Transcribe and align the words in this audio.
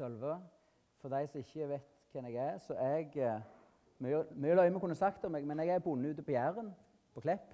Sølve. 0.00 0.40
For 0.96 1.08
de 1.08 1.26
som 1.26 1.38
ikke 1.38 1.68
vet 1.68 1.88
hvem 2.12 2.24
jeg 2.24 2.34
er, 2.34 2.58
så 2.58 2.74
er 2.74 2.96
jeg 2.96 3.16
eh, 3.16 3.40
Mye, 4.00 4.22
mye 4.32 4.54
løye 4.56 4.78
kunne 4.80 4.94
sagt 4.96 5.24
om 5.28 5.34
meg, 5.36 5.44
men 5.44 5.58
jeg 5.60 5.74
er 5.74 5.82
bonde 5.84 6.08
ute 6.08 6.22
på 6.24 6.32
Jæren, 6.32 6.70
på 7.12 7.20
Klepp. 7.20 7.50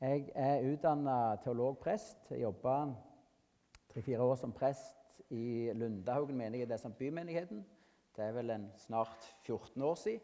Jeg 0.00 0.26
er 0.34 0.66
utdanna 0.68 1.36
teologprest. 1.40 2.26
Jeg 2.30 2.42
jobba 2.42 2.74
tre-fire 3.94 4.20
år 4.20 4.34
som 4.36 4.52
prest 4.52 5.22
i 5.32 5.72
Lundahaugen 5.72 6.36
menighet, 6.36 6.68
det 6.68 6.76
er 6.76 6.82
samt 6.82 6.98
bymenigheten. 6.98 7.64
Det 8.16 8.24
er 8.24 8.36
vel 8.36 8.52
en 8.52 8.68
snart 8.76 9.24
14 9.46 9.82
år 9.82 9.94
siden. 9.94 10.20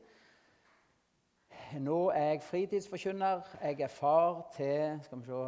Nå 1.80 2.11
er 2.11 2.29
jeg 2.34 2.43
fritidsforkynner. 2.50 3.48
Jeg 3.62 3.80
er 3.80 3.96
far 3.96 4.45
til 4.59 5.00
skal 5.09 5.24
vi 5.24 5.32
se, 5.32 5.43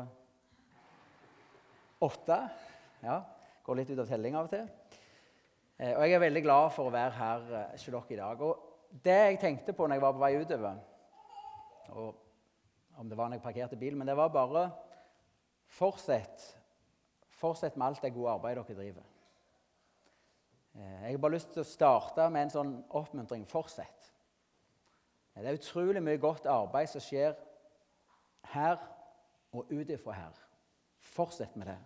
åtte. 2.01 2.43
Ja, 3.03 3.21
Går 3.65 3.79
litt 3.79 3.91
ut 3.95 4.01
av 4.03 4.09
telling 4.09 4.35
av 4.37 4.45
og 4.45 4.51
til. 4.53 4.67
Eh, 5.79 5.97
og 5.97 6.05
jeg 6.07 6.15
er 6.15 6.23
veldig 6.23 6.43
glad 6.45 6.71
for 6.75 6.89
å 6.89 6.95
være 6.95 7.17
her 7.19 7.49
eh, 7.51 7.71
hos 7.75 7.87
dere 7.87 8.15
i 8.15 8.19
dag. 8.21 8.43
Og 8.47 9.01
det 9.05 9.17
jeg 9.19 9.41
tenkte 9.43 9.75
på 9.75 9.87
når 9.87 9.99
jeg 9.99 10.05
var 10.05 10.15
på 10.15 10.23
vei 10.23 10.37
utover 10.39 10.83
og 11.95 12.21
Om 12.95 13.09
det 13.11 13.17
var 13.19 13.27
når 13.27 13.41
jeg 13.41 13.43
parkerte 13.43 13.77
bilen, 13.77 13.99
men 13.99 14.07
det 14.07 14.15
var 14.17 14.29
bare 14.31 14.71
Fortsett. 15.67 16.45
Fortsett 17.27 17.77
med 17.77 17.87
alt 17.87 18.03
det 18.03 18.13
gode 18.15 18.31
arbeidet 18.31 18.69
dere 18.69 18.77
driver. 18.77 19.03
Eh, 20.75 21.03
jeg 21.03 21.11
har 21.11 21.19
bare 21.19 21.35
lyst 21.35 21.51
til 21.53 21.65
å 21.65 21.67
starte 21.67 22.29
med 22.31 22.47
en 22.47 22.55
sånn 22.55 22.73
oppmuntring. 22.95 23.43
Fortsett. 23.51 24.13
Det 25.35 25.51
er 25.51 25.59
utrolig 25.59 26.03
mye 26.03 26.21
godt 26.23 26.47
arbeid 26.47 26.93
som 26.93 27.03
skjer 27.03 27.35
her 28.55 28.79
og 29.51 29.73
ut 29.73 29.91
ifra 29.91 30.15
her. 30.15 30.39
Fortsett 31.15 31.57
med 31.59 31.73
det. 31.73 31.79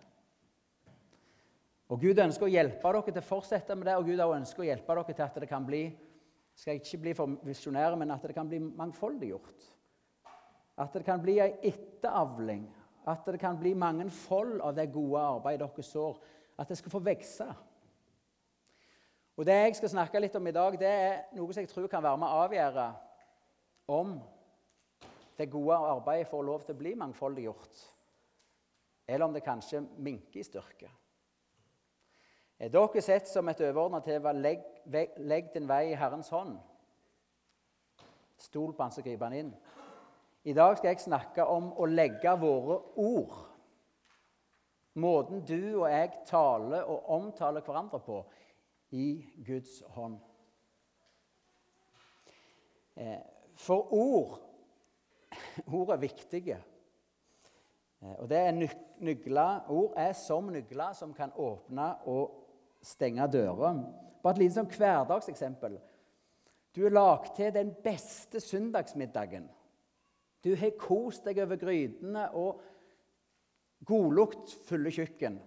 Og 1.89 2.01
Gud 2.01 2.19
ønsker 2.21 2.45
å 2.45 2.51
hjelpe 2.51 2.91
dere 2.93 3.09
til 3.09 3.21
å 3.21 3.25
fortsette 3.25 3.75
med 3.75 3.89
det, 3.89 3.97
og 3.97 4.05
Gud 4.05 4.21
ønsker 4.21 4.61
å 4.61 4.67
hjelpe 4.67 4.95
dere 4.95 5.15
til 5.15 5.25
at 5.25 5.39
det 5.41 5.49
kan 5.49 5.65
bli 5.65 5.83
skal 6.59 6.75
ikke 6.75 6.99
bli 6.99 7.13
for 7.15 7.37
visjonære, 7.47 7.95
men 7.95 8.11
at 8.11 8.25
det 8.27 8.35
kan 8.35 8.47
bli 8.49 8.59
mangfoldiggjort. 8.59 9.67
At 10.79 10.93
det 10.95 11.05
kan 11.07 11.21
bli 11.23 11.37
ei 11.39 11.53
etteravling. 11.69 12.65
At 13.07 13.23
det 13.25 13.39
kan 13.39 13.57
bli 13.59 13.71
mange 13.73 14.09
fold 14.11 14.59
av 14.61 14.75
det 14.75 14.89
gode 14.91 15.21
arbeidet 15.23 15.63
dere 15.63 15.85
sår. 15.87 16.19
At 16.59 16.67
det 16.67 16.77
skal 16.77 16.91
få 16.91 16.99
vokse. 17.03 17.47
Og 19.39 19.45
Det 19.47 19.55
jeg 19.55 19.75
skal 19.79 19.93
snakke 19.93 20.19
litt 20.19 20.35
om 20.35 20.47
i 20.47 20.51
dag, 20.51 20.75
det 20.79 20.87
er 20.87 21.19
noe 21.37 21.53
som 21.53 21.63
jeg 21.63 21.71
tror 21.71 21.87
kan 21.87 22.03
være 22.03 22.19
med 22.19 22.27
å 22.27 22.41
avgjøre 22.43 22.87
om 23.95 24.17
det 25.39 25.47
gode 25.47 25.77
arbeidet 25.79 26.27
får 26.27 26.43
lov 26.43 26.65
til 26.65 26.75
å 26.75 26.79
bli 26.81 26.91
mangfoldiggjort, 26.99 27.83
eller 29.07 29.25
om 29.25 29.33
det 29.33 29.45
kanskje 29.45 29.79
minker 29.95 30.41
i 30.41 30.43
styrke. 30.43 30.91
Er 32.59 32.71
dere 32.73 33.01
sett 33.01 33.29
som 33.31 33.47
et 33.47 33.61
overordna 33.63 34.01
tema 34.03 34.33
legg, 34.35 34.65
legg 35.23 35.53
din 35.53 35.67
vei 35.67 35.93
i 35.93 35.97
Herrens 35.99 36.31
hånd. 36.33 36.57
Stol 38.39 38.73
på 38.75 38.83
han, 38.83 38.91
så 38.91 39.03
griper 39.03 39.29
han 39.29 39.37
inn. 39.37 39.53
I 40.43 40.55
dag 40.55 40.75
skal 40.77 40.91
jeg 40.91 41.03
snakke 41.05 41.45
om 41.47 41.69
å 41.79 41.87
legge 41.87 42.33
våre 42.39 42.81
ord. 42.99 43.37
Måten 44.99 45.45
du 45.47 45.79
og 45.83 45.87
jeg 45.87 46.11
taler 46.27 46.83
og 46.83 47.07
omtaler 47.15 47.63
hverandre 47.63 48.01
på 48.03 48.19
i 48.95 49.07
Guds 49.47 49.79
hånd. 49.95 50.17
Eh, 52.99 53.23
for 53.55 53.93
ord 53.95 54.39
Ord 55.77 55.93
er 55.93 56.01
viktige. 56.01 56.57
Eh, 58.01 58.15
og 58.17 58.27
det 58.29 58.37
er 58.37 58.55
nygler, 58.99 59.65
Ord 59.69 59.93
er 59.97 60.13
som 60.17 60.51
nygler 60.51 60.93
som 60.97 61.13
kan 61.15 61.31
åpne 61.37 61.93
og 62.09 62.48
stenge 62.81 63.27
dører. 63.31 63.83
Bare 64.23 64.35
et 64.35 64.43
lite 64.43 64.57
sånn 64.57 64.71
hverdagseksempel. 64.71 65.77
Du 66.75 66.83
har 66.85 66.93
lagd 66.93 67.33
til 67.37 67.53
den 67.53 67.71
beste 67.83 68.41
søndagsmiddagen. 68.43 69.47
Du 70.43 70.53
har 70.55 70.75
kost 70.79 71.25
deg 71.27 71.41
over 71.43 71.59
grytene 71.59 72.29
og 72.37 72.61
godluktfulle 73.87 74.91
kjøkken. 74.93 75.39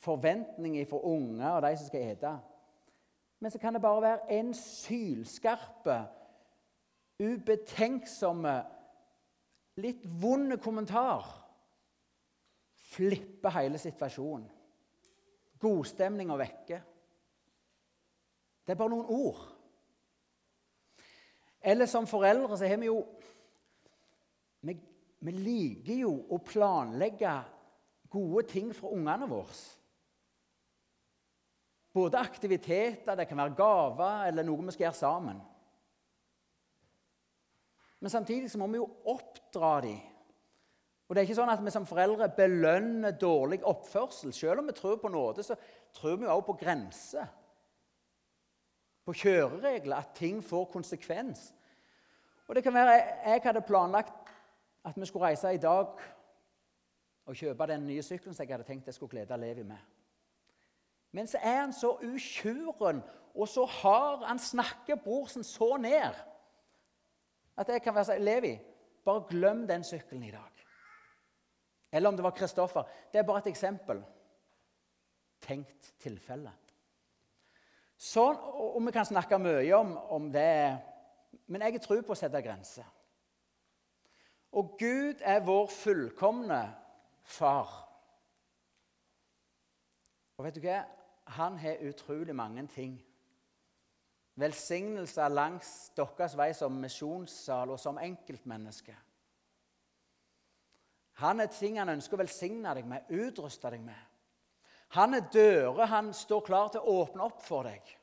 Forventninger 0.00 0.86
fra 0.88 1.02
unger 1.10 1.50
og 1.58 1.64
de 1.66 1.74
som 1.76 1.90
skal 1.90 2.06
ete. 2.12 2.32
Men 3.40 3.52
så 3.52 3.60
kan 3.60 3.76
det 3.76 3.82
bare 3.84 4.04
være 4.04 4.38
en 4.38 4.54
sylskarpe, 4.56 5.96
ubetenksomme, 7.20 8.54
litt 9.80 10.04
vond 10.20 10.56
kommentar. 10.60 11.28
Flippe 12.90 13.52
hele 13.54 13.80
situasjonen 13.80 14.48
godstemninga 15.60 16.36
vekke. 16.40 16.80
Det 18.64 18.74
er 18.74 18.78
bare 18.78 18.92
noen 18.92 19.10
ord. 19.10 19.40
Eller 21.60 21.88
som 21.90 22.08
foreldre 22.08 22.56
så 22.56 22.68
har 22.68 22.80
vi 22.80 22.88
jo 22.88 23.00
vi, 24.64 24.76
vi, 25.20 25.32
liker 25.32 26.00
jo 26.02 26.12
å 26.32 26.40
planlegge 26.44 27.34
gode 28.12 28.46
ting 28.48 28.72
for 28.76 28.96
ungene 28.96 29.28
våre. 29.28 29.58
Både 31.92 32.20
aktiviteter, 32.20 33.16
det 33.18 33.26
kan 33.28 33.40
være 33.42 33.56
gaver 33.58 34.28
eller 34.28 34.46
noe 34.46 34.68
vi 34.68 34.76
skal 34.76 34.86
gjøre 34.86 35.00
sammen. 35.00 35.40
Men 38.00 38.12
samtidig 38.12 38.48
så 38.52 38.60
må 38.60 38.70
vi 38.70 38.80
jo 38.80 38.88
oppdra 39.12 39.74
dem 39.84 39.98
og 41.10 41.16
det 41.16 41.20
er 41.20 41.26
ikke 41.26 41.34
sånn 41.40 41.50
at 41.50 41.62
vi 41.66 41.72
som 41.74 41.86
foreldre 41.90 42.28
belønner 42.30 43.16
dårlig 43.18 43.64
oppførsel. 43.66 44.30
Selv 44.30 44.60
om 44.62 44.68
vi 44.70 44.76
tror 44.78 45.00
på 45.02 45.08
nåde, 45.10 45.42
så 45.42 45.56
tror 45.96 46.20
vi 46.20 46.28
også 46.30 46.44
på 46.46 46.54
grenser. 46.60 47.32
På 49.02 49.14
kjøreregler, 49.18 49.96
at 49.96 50.12
ting 50.14 50.38
får 50.38 50.68
konsekvens. 50.70 51.48
Og 52.46 52.54
det 52.54 52.62
kan 52.62 52.74
være 52.74 52.92
Jeg 53.26 53.40
hadde 53.44 53.62
planlagt 53.66 54.30
at 54.84 55.00
vi 55.00 55.06
skulle 55.06 55.26
reise 55.26 55.54
i 55.54 55.58
dag 55.58 55.98
og 57.26 57.34
kjøpe 57.34 57.66
den 57.66 57.86
nye 57.86 58.02
sykkelen 58.02 58.34
som 58.34 58.46
jeg 58.46 58.54
hadde 58.54 58.68
tenkt 58.70 58.86
jeg 58.86 58.94
skulle 58.94 59.10
glede 59.10 59.36
Levi 59.36 59.62
med. 59.66 59.82
Men 61.10 61.26
så 61.26 61.38
er 61.42 61.60
han 61.60 61.72
så 61.72 61.90
utjuren 62.06 63.02
og 63.34 63.48
så 63.48 63.64
hard. 63.64 64.22
Han 64.28 64.38
snakker 64.38 64.94
brorsen 64.94 65.42
så 65.44 65.76
ned 65.76 66.22
at 67.56 67.68
jeg 67.68 67.82
kan 67.82 67.94
være 67.98 68.12
sånn 68.12 68.24
Levi, 68.24 68.54
bare 69.04 69.26
glem 69.28 69.66
den 69.66 69.82
sykkelen 69.84 70.22
i 70.22 70.30
dag. 70.38 70.49
Eller 71.92 72.08
om 72.08 72.16
det 72.16 72.24
var 72.24 72.36
Kristoffer. 72.36 72.82
Det 73.12 73.18
er 73.18 73.26
bare 73.26 73.42
et 73.44 73.50
eksempel. 73.50 74.02
Tenkt 75.40 75.94
tilfelle. 75.98 76.52
Sånn, 78.00 78.36
og 78.36 78.80
Vi 78.86 78.92
kan 78.92 79.04
snakke 79.04 79.38
mye 79.38 79.76
om, 79.76 79.96
om 79.96 80.30
det, 80.32 80.78
men 81.46 81.62
jeg 81.66 81.82
tror 81.82 82.02
på 82.02 82.14
å 82.14 82.18
sette 82.18 82.40
grenser. 82.42 82.86
Og 84.56 84.76
Gud 84.78 85.20
er 85.20 85.44
vår 85.46 85.68
fullkomne 85.70 86.62
far. 87.22 87.68
Og 90.38 90.46
vet 90.46 90.56
du 90.56 90.64
hva? 90.64 90.80
Han 91.36 91.58
har 91.60 91.84
utrolig 91.86 92.34
mange 92.34 92.64
ting. 92.72 92.96
Velsignelser 94.40 95.28
langs 95.28 95.92
deres 95.96 96.34
vei 96.38 96.48
som 96.56 96.80
misjonssal 96.80 97.74
og 97.74 97.78
som 97.78 98.00
enkeltmenneske. 98.00 98.94
Han 101.20 101.40
er 101.40 101.50
ting 101.52 101.78
han 101.78 101.92
ønsker 101.92 102.16
å 102.16 102.22
velsigne 102.22 102.74
deg 102.76 102.86
med, 102.88 103.08
utruste 103.12 103.70
deg 103.72 103.82
med. 103.84 103.98
Han 104.96 105.14
er 105.14 105.26
dører 105.32 105.86
han 105.86 106.12
står 106.16 106.44
klar 106.46 106.70
til 106.72 106.82
å 106.82 107.02
åpne 107.02 107.26
opp 107.28 107.42
for 107.44 107.68
deg. 107.68 107.96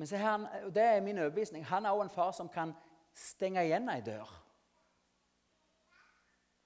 Men 0.00 0.08
se 0.08 0.16
her, 0.16 0.46
det 0.72 0.84
er 0.86 1.02
min 1.04 1.18
overbevisning, 1.20 1.64
han 1.68 1.84
er 1.84 1.92
òg 1.92 2.06
en 2.06 2.14
far 2.14 2.30
som 2.32 2.48
kan 2.48 2.72
stenge 3.12 3.66
igjen 3.66 3.90
ei 3.92 4.00
dør. 4.00 4.30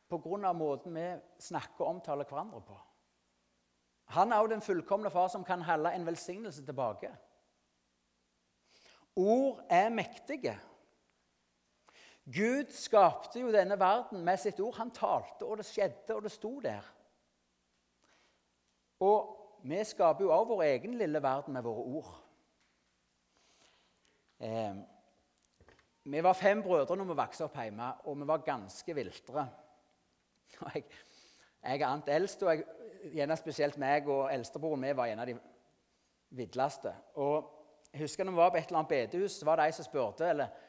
På 0.07 0.21
grunn 0.23 0.45
av 0.47 0.55
måten 0.55 0.95
vi 0.95 1.07
snakker 1.43 1.83
og 1.83 1.97
omtaler 1.97 2.29
hverandre 2.29 2.61
på. 2.63 2.77
Han 4.15 4.31
er 4.31 4.45
òg 4.45 4.53
den 4.53 4.63
fullkomne 4.63 5.11
far 5.11 5.33
som 5.33 5.43
kan 5.45 5.65
holde 5.65 5.91
en 5.97 6.07
velsignelse 6.07 6.63
tilbake. 6.63 7.11
Ord 9.17 9.65
er 9.71 9.91
mektige. 9.91 10.55
Gud 12.25 12.73
skapte 12.73 13.41
jo 13.41 13.53
denne 13.53 13.77
verden 13.81 14.25
med 14.25 14.41
sitt 14.41 14.61
ord. 14.61 14.77
Han 14.79 14.91
talte, 14.91 15.45
og 15.45 15.59
det 15.61 15.67
skjedde, 15.69 16.15
og 16.15 16.23
det 16.25 16.33
sto 16.33 16.57
der. 16.65 16.87
Og 19.05 19.35
vi 19.65 19.83
skaper 19.85 20.25
jo 20.25 20.33
også 20.33 20.55
vår 20.55 20.63
egen 20.63 20.95
lille 21.01 21.23
verden 21.23 21.53
med 21.53 21.63
våre 21.63 21.85
ord. 21.99 22.15
Eh, 24.41 24.77
vi 26.05 26.23
var 26.23 26.33
fem 26.33 26.63
brødre 26.63 26.97
når 26.97 27.11
vi 27.13 27.19
vokste 27.21 27.45
opp 27.45 27.61
hjemme, 27.61 27.91
og 28.05 28.19
vi 28.21 28.29
var 28.29 28.47
ganske 28.47 28.95
viltre. 28.95 29.49
Jeg, 30.55 30.85
jeg 31.65 31.81
er 31.81 31.87
annet 31.89 32.09
eldst, 32.13 32.43
og 32.43 32.51
jeg, 32.53 32.65
gjerne 33.13 33.37
spesielt 33.37 33.77
meg 33.81 34.09
og 34.09 34.29
eldstebroren 34.33 34.81
min 34.81 34.97
var 34.97 35.11
en 35.11 35.21
av 35.21 35.29
de 35.29 35.35
vidleste. 36.37 36.93
Og 37.21 37.51
jeg 37.93 38.05
husker 38.05 38.25
når 38.25 38.37
vi 38.37 38.43
var 38.43 38.53
på 38.53 38.61
et 38.61 38.69
eller 38.69 38.81
annet 38.81 38.93
bedehus, 38.93 39.39
så 39.39 39.49
var 39.49 39.61
det 39.61 39.69
ei 39.69 39.77
som 39.77 39.87
spurte 39.87 40.29
eller 40.29 40.64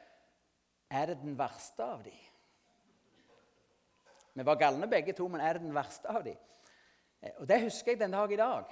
er 0.89 1.11
det 1.11 1.19
den 1.21 1.37
verste 1.37 1.83
av 1.85 2.03
de? 2.05 2.13
Vi 4.35 4.43
var 4.43 4.59
galne 4.59 4.87
begge 4.91 5.13
to, 5.15 5.27
men 5.31 5.41
er 5.41 5.55
det 5.55 5.63
den 5.63 5.75
verste 5.75 6.11
av 6.11 6.23
de? 6.25 6.33
Eh, 7.21 7.35
og 7.39 7.47
Det 7.47 7.61
husker 7.63 7.93
jeg 7.93 7.99
den 7.99 8.11
dag 8.11 8.31
i 8.31 8.39
dag. 8.39 8.71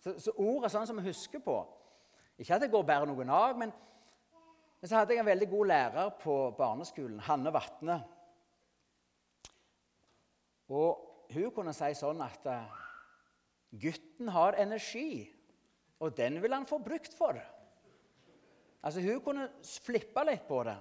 Så, 0.00 0.14
så 0.20 0.32
ord 0.36 0.64
er 0.64 0.72
sånn 0.72 0.86
som 0.88 1.00
vi 1.00 1.08
husker 1.08 1.42
på. 1.44 1.58
Ikke 2.38 2.56
at 2.56 2.64
det 2.64 2.72
går 2.72 2.84
bare 2.88 3.08
noen 3.08 3.30
av, 3.32 3.56
men, 3.58 3.72
men 4.80 4.88
så 4.88 5.00
hadde 5.00 5.14
jeg 5.14 5.22
en 5.24 5.28
veldig 5.28 5.48
god 5.50 5.70
lærer 5.72 6.10
på 6.20 6.36
barneskolen, 6.56 7.20
Hanne 7.26 7.52
Vatne. 7.52 8.00
Og 10.72 11.30
hun 11.32 11.52
kunne 11.54 11.74
si 11.76 11.92
sånn 11.96 12.20
at 12.24 12.48
uh, 12.50 12.80
gutten 13.76 14.30
har 14.34 14.58
energi, 14.60 15.24
og 16.00 16.16
den 16.16 16.40
vil 16.42 16.54
han 16.54 16.68
få 16.68 16.78
brukt 16.84 17.14
for. 17.16 17.38
Altså 18.86 19.02
Hun 19.02 19.22
kunne 19.24 19.48
flippe 19.84 20.24
litt 20.28 20.44
på 20.48 20.60
det. 20.66 20.76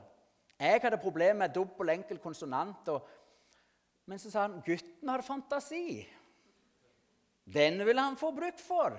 Jeg 0.59 0.81
hadde 0.81 1.01
problemer 1.01 1.45
med 1.45 1.55
dobbel 1.55 1.91
enkel 1.95 2.19
konsonant. 2.23 2.87
Og, 2.93 3.09
men 4.07 4.21
så 4.21 4.31
sa 4.31 4.45
han 4.45 4.61
gutten 4.65 5.11
har 5.11 5.25
fantasi. 5.25 6.05
Den 7.45 7.81
vil 7.85 7.99
han 7.99 8.17
få 8.17 8.31
brukt 8.35 8.63
for. 8.63 8.95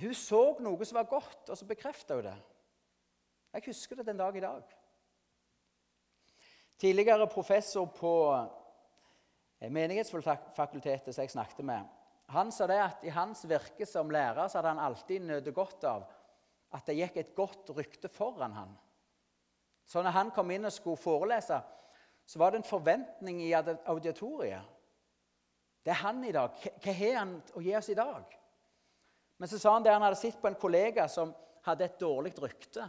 Hun 0.00 0.14
så 0.16 0.42
noe 0.64 0.86
som 0.86 1.00
var 1.00 1.10
godt, 1.10 1.50
og 1.50 1.58
så 1.58 1.66
bekrefta 1.68 2.16
hun 2.16 2.28
det. 2.30 2.36
Jeg 3.50 3.66
husker 3.66 3.98
det 3.98 4.06
den 4.06 4.20
dag 4.20 4.36
i 4.36 4.44
dag. 4.44 4.76
Tidligere 6.80 7.26
professor 7.28 7.90
på 7.92 8.12
eh, 9.60 9.68
Menighetsfakultetet 9.68 11.12
som 11.12 11.26
jeg 11.26 11.32
snakket 11.34 11.66
med, 11.66 11.88
han 12.30 12.52
sa 12.54 12.68
det 12.70 12.78
at 12.78 13.04
i 13.04 13.12
hans 13.12 13.42
virke 13.50 13.84
som 13.88 14.12
lærer 14.14 14.46
så 14.46 14.60
hadde 14.60 14.72
han 14.76 14.84
alltid 14.86 15.26
nøtt 15.26 15.50
godt 15.54 15.84
av 15.90 16.06
at 16.78 16.86
det 16.86 16.94
gikk 17.00 17.18
et 17.18 17.34
godt 17.34 17.72
rykte 17.74 18.08
foran 18.12 18.54
han. 18.54 18.76
Så 19.90 20.02
når 20.02 20.14
han 20.14 20.28
kom 20.30 20.50
inn 20.54 20.68
og 20.68 20.72
skulle 20.72 21.00
forelese, 21.02 21.56
så 22.26 22.38
var 22.38 22.52
det 22.52 22.60
en 22.60 22.68
forventning 22.68 23.40
i 23.42 23.50
auditoriet. 23.52 24.62
Det 25.82 25.90
er 25.90 25.98
han 26.04 26.20
i 26.24 26.30
dag. 26.30 26.54
Hva 26.84 26.94
har 26.94 27.16
han 27.18 27.32
å 27.58 27.62
gi 27.64 27.74
oss 27.74 27.88
i 27.90 27.96
dag? 27.98 28.36
Men 29.40 29.50
så 29.50 29.58
sa 29.58 29.72
han 29.74 29.82
det 29.82 29.90
han 29.90 30.04
hadde 30.04 30.20
sett 30.20 30.38
på 30.38 30.46
en 30.46 30.58
kollega 30.60 31.08
som 31.10 31.32
hadde 31.66 31.88
et 31.88 31.98
dårlig 31.98 32.36
rykte. 32.38 32.86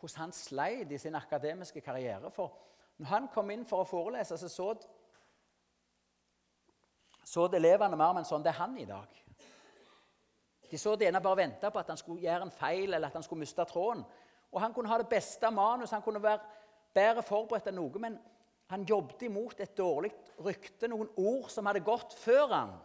Hvordan 0.00 0.22
han 0.22 0.32
sleit 0.32 0.92
i 0.94 0.98
sin 1.02 1.20
akademiske 1.20 1.82
karriere. 1.84 2.32
For 2.32 2.54
når 3.02 3.10
han 3.10 3.28
kom 3.34 3.52
inn 3.52 3.68
for 3.68 3.84
å 3.84 3.88
forelese, 3.88 4.38
så 4.40 4.48
så, 4.48 4.72
så 7.28 7.48
elevene 7.60 7.98
mer 7.98 8.14
med 8.14 8.24
en 8.24 8.32
sånn 8.32 8.46
Det 8.46 8.54
er 8.54 8.62
han 8.62 8.78
i 8.78 8.88
dag. 8.88 9.24
De 10.70 10.80
så 10.80 10.96
det 10.96 11.10
ene 11.10 11.20
bare 11.20 11.44
venta 11.44 11.68
på 11.70 11.82
at 11.82 11.92
han 11.92 12.00
skulle 12.00 12.24
gjøre 12.24 12.48
en 12.48 12.60
feil 12.62 12.94
eller 12.94 13.10
at 13.10 13.18
han 13.18 13.26
skulle 13.26 13.44
miste 13.44 13.68
tråden. 13.68 14.06
Og 14.54 14.60
Han 14.60 14.74
kunne 14.74 14.88
ha 14.88 14.98
det 14.98 15.10
beste 15.10 15.50
manus, 15.50 15.90
han 15.90 16.02
kunne 16.02 16.22
være 16.22 16.38
bedre 16.94 17.22
forberedt 17.26 17.66
enn 17.68 17.74
noe, 17.74 17.98
men 17.98 18.18
han 18.70 18.84
jobbet 18.86 19.26
imot 19.26 19.60
et 19.60 19.74
dårlig 19.76 20.12
rykte, 20.46 20.88
noen 20.88 21.10
ord 21.18 21.50
som 21.50 21.66
hadde 21.66 21.82
gått 21.84 22.14
før 22.16 22.52
han. 22.52 22.76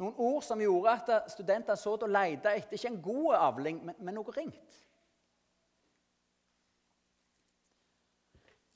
Noen 0.00 0.14
ord 0.16 0.44
som 0.44 0.60
gjorde 0.60 0.92
at 0.92 1.32
studenter 1.32 1.80
så 1.80 1.96
og 1.96 2.12
lette 2.12 2.52
etter 2.56 2.76
ikke 2.76 2.92
en 2.92 3.02
god 3.04 3.34
avling, 3.40 3.80
men, 3.84 3.96
men 3.98 4.16
noe 4.16 4.36
ringt. 4.36 4.76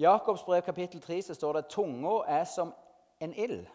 Jakobs 0.01 0.43
brev 0.45 0.65
kapittel 0.67 1.01
3 1.01 1.21
så 1.23 1.37
står 1.37 1.61
det 1.61 1.69
tunga 1.71 2.17
er 2.27 2.45
som 2.51 2.73
en 3.23 3.33
ild. 3.33 3.69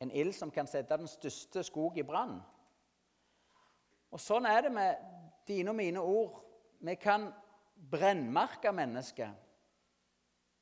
En 0.00 0.10
ild 0.10 0.34
som 0.34 0.50
kan 0.50 0.66
sette 0.66 0.96
den 0.98 1.08
største 1.08 1.62
skog 1.62 1.98
i 1.98 2.02
brann. 2.02 2.40
Og 4.14 4.20
Sånn 4.22 4.46
er 4.46 4.60
det 4.62 4.70
med 4.72 5.00
dine 5.48 5.72
og 5.72 5.76
mine 5.76 6.02
ord. 6.02 6.36
Vi 6.86 6.94
kan 6.94 7.26
brennmerke 7.90 8.70
mennesker. 8.72 9.32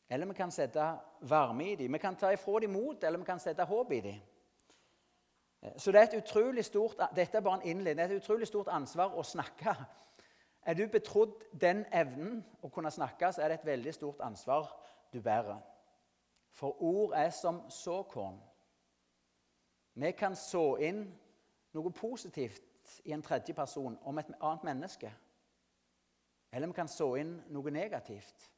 Eller 0.09 0.27
vi 0.27 0.37
kan 0.37 0.53
sette 0.53 0.87
varme 1.29 1.67
i 1.73 1.75
dem. 1.77 1.93
Vi 1.93 2.01
kan 2.01 2.17
ta 2.17 2.31
ifra 2.33 2.61
dem 2.61 2.73
mot, 2.73 3.05
eller 3.05 3.21
vi 3.21 3.29
kan 3.29 3.41
sette 3.41 3.65
håp 3.69 3.93
i 3.93 4.01
dem. 4.01 4.23
Så 5.77 5.93
det 5.93 6.01
er 6.01 6.09
et 6.09 6.25
utrolig 6.25 6.65
stort, 6.65 6.97
Dette 7.17 7.39
er 7.39 7.45
bare 7.45 7.61
en 7.61 7.69
innledning. 7.69 8.09
Det 8.09 8.17
er 8.17 8.17
et 8.17 8.25
utrolig 8.25 8.49
stort 8.49 8.73
ansvar 8.73 9.13
å 9.15 9.23
snakke. 9.23 9.77
Er 10.67 10.75
du 10.75 10.87
betrodd 10.89 11.37
den 11.61 11.85
evnen 11.93 12.41
å 12.63 12.71
kunne 12.73 12.91
snakke, 12.91 13.33
så 13.33 13.43
er 13.43 13.49
det 13.49 13.61
et 13.61 13.67
veldig 13.67 13.95
stort 13.95 14.21
ansvar 14.21 14.69
du 15.13 15.21
bærer. 15.21 15.61
For 16.51 16.83
ord 16.83 17.13
er 17.15 17.31
som 17.31 17.63
såkorn. 17.71 18.41
Vi 19.95 20.13
kan 20.13 20.37
så 20.37 20.77
inn 20.81 21.05
noe 21.73 21.93
positivt 21.93 22.72
i 23.05 23.13
en 23.13 23.23
tredje 23.23 23.55
person 23.55 23.99
om 24.03 24.19
et 24.19 24.31
annet 24.41 24.65
menneske. 24.65 25.13
Eller 26.53 26.67
vi 26.67 26.77
kan 26.77 26.89
så 26.89 27.15
inn 27.17 27.37
noe 27.53 27.71
negativt. 27.71 28.49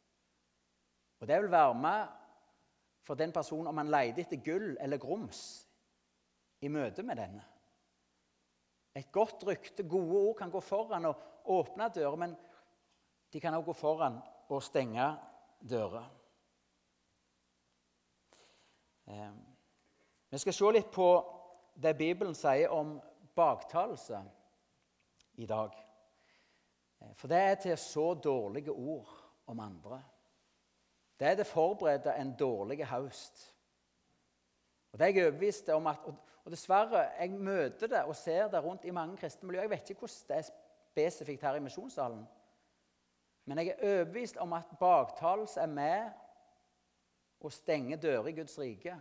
Og 1.20 1.28
Det 1.28 1.42
vil 1.42 1.50
være 1.50 1.74
med 1.74 2.06
for 3.04 3.14
den 3.14 3.32
personen 3.32 3.66
om 3.66 3.76
han 3.76 3.90
leter 3.92 4.24
etter 4.24 4.42
gull 4.44 4.76
eller 4.80 4.98
grums 4.98 5.66
i 6.60 6.68
møte 6.68 7.02
med 7.02 7.16
denne. 7.16 7.44
Et 8.94 9.12
godt 9.12 9.44
rykte, 9.46 9.82
gode 9.88 10.18
ord, 10.18 10.36
kan 10.36 10.50
gå 10.50 10.60
foran 10.60 11.04
og 11.04 11.22
åpne 11.44 11.88
dører, 11.94 12.16
men 12.16 12.36
de 13.32 13.40
kan 13.40 13.54
også 13.54 13.66
gå 13.66 13.72
foran 13.72 14.18
og 14.48 14.62
stenge 14.62 15.08
dører. 15.70 16.04
Um, 19.06 19.40
vi 20.30 20.38
skal 20.38 20.54
se 20.56 20.70
litt 20.72 20.92
på 20.94 21.08
det 21.82 21.96
Bibelen 21.98 22.34
sier 22.34 22.72
om 22.72 22.96
baktalelse 23.36 24.22
i 25.34 25.46
dag. 25.46 25.70
Eh, 27.00 27.14
for 27.14 27.28
det 27.28 27.36
er 27.38 27.54
til 27.54 27.78
så 27.78 28.14
dårlige 28.14 28.70
ord 28.70 29.08
om 29.46 29.60
andre. 29.60 30.02
Det 31.20 31.28
er 31.28 31.34
det 31.34 31.46
forberedte 31.46 32.14
en 32.14 32.36
dårlig 32.36 32.86
høst. 32.86 33.54
Og 34.92 34.98
det 34.98 35.06
er 35.08 35.14
jeg 35.14 35.24
overbevist 35.24 35.68
om 35.68 35.86
at, 35.86 35.98
og 36.44 36.50
dessverre, 36.50 37.08
jeg 37.20 37.30
møter 37.30 37.86
det 37.86 38.02
og 38.04 38.16
ser 38.16 38.48
det 38.48 38.64
rundt 38.64 38.84
i 38.84 38.90
mange 38.90 39.16
kristne 39.16 39.46
miljøer. 39.46 39.62
Jeg 39.62 39.70
vet 39.70 39.90
ikke 39.90 39.98
hvordan 39.98 40.28
det 40.28 40.36
er 40.36 40.50
spesifikt 40.90 41.42
her 41.42 41.54
i 41.54 41.60
Misjonssalen. 41.60 42.26
Men 43.44 43.58
jeg 43.58 43.68
er 43.68 43.94
overbevist 43.94 44.36
om 44.36 44.52
at 44.52 44.76
baktalelse 44.80 45.60
er 45.60 45.66
med 45.66 46.10
å 47.40 47.50
stenge 47.50 47.96
dører 47.96 48.30
i 48.30 48.36
Guds 48.38 48.58
rike 48.58 48.96